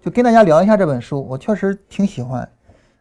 [0.00, 2.48] 就跟大家聊一下这本书，我确实挺喜欢。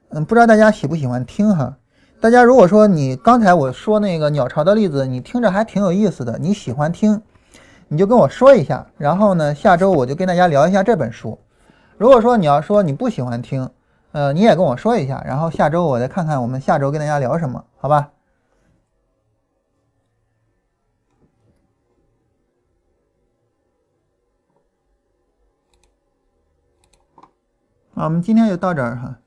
[0.10, 1.78] 嗯，不知道大家喜不喜欢听哈。
[2.20, 7.22] 大家如果说你刚才我说那个鸟巢的例子，你听着还挺有意思的，你喜欢听，
[7.88, 11.38] 你就跟我说一下，然后呢，下周我就跟大家聊一下这本书。
[12.00, 13.70] 如果说你要说你不喜欢听，
[14.12, 18.12] 呃，你也跟我说一下，然后下周我再看看我们下周跟大家聊什么，好吧？
[27.94, 29.20] 好，我们今天就到这儿哈。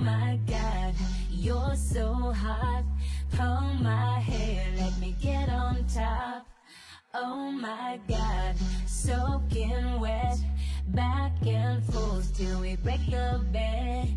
[0.00, 0.94] My god,
[1.30, 2.84] you're so hot.
[3.32, 6.46] Pull my hair, let me get on top.
[7.14, 8.56] Oh my god,
[8.86, 10.38] soaking wet,
[10.88, 14.08] back and forth till we break the bed.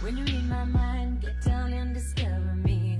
[0.00, 2.98] When you read my mind, get down and discover me.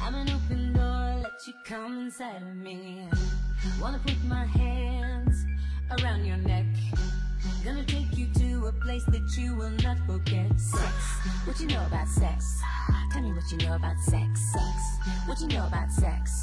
[0.00, 3.08] I'm an open door, let you come inside of me.
[3.80, 5.44] Wanna put my hands
[5.90, 6.66] around your neck.
[7.64, 8.01] Gonna take
[8.82, 10.48] place that you will not forget.
[10.58, 10.94] Sex.
[11.44, 12.60] What you know about sex?
[13.12, 14.40] Tell me what you know about sex.
[14.52, 14.76] Sex.
[15.26, 16.42] What you know about sex?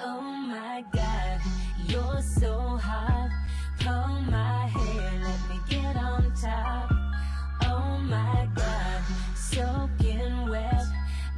[0.00, 1.40] Oh my god,
[1.88, 3.30] you're so hot.
[3.80, 6.92] Pull my hair, let me get on top.
[7.64, 9.02] Oh my god,
[9.34, 10.84] soaking wet.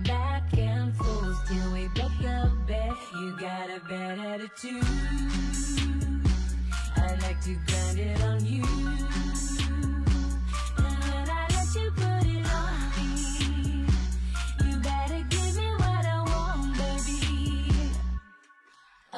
[0.05, 2.93] Back and forth till we break the bed.
[3.15, 4.85] You got a bad attitude.
[6.97, 8.65] I like to grind it on you.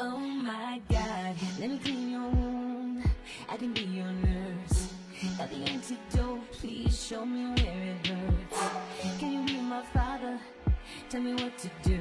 [0.06, 3.08] Oh my god, let me clean your wound.
[3.48, 4.92] I can be your nurse.
[5.38, 9.18] Got the antidote, please show me where it hurts.
[9.18, 10.38] Can you be my father?
[11.08, 11.98] Tell me what to do.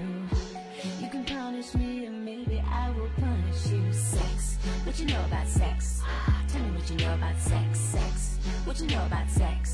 [1.00, 3.94] You can punish me and maybe I will punish you.
[3.94, 6.02] Sex, what you know about sex?
[6.50, 7.80] Tell me what you know about sex.
[7.80, 9.73] Sex, what you know about sex?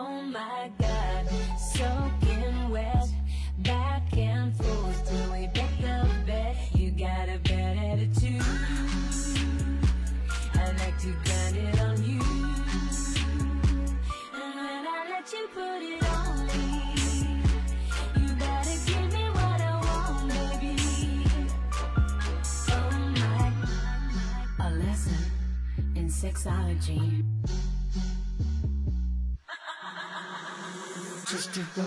[0.00, 3.08] Oh my god, soaking wet,
[3.58, 6.56] back and forth till we break the bed.
[6.72, 8.40] You got a bad attitude.
[10.54, 12.22] I like to grind it on you.
[14.38, 16.94] And when I let you put it on me,
[18.20, 18.38] you
[31.30, 31.84] Just to go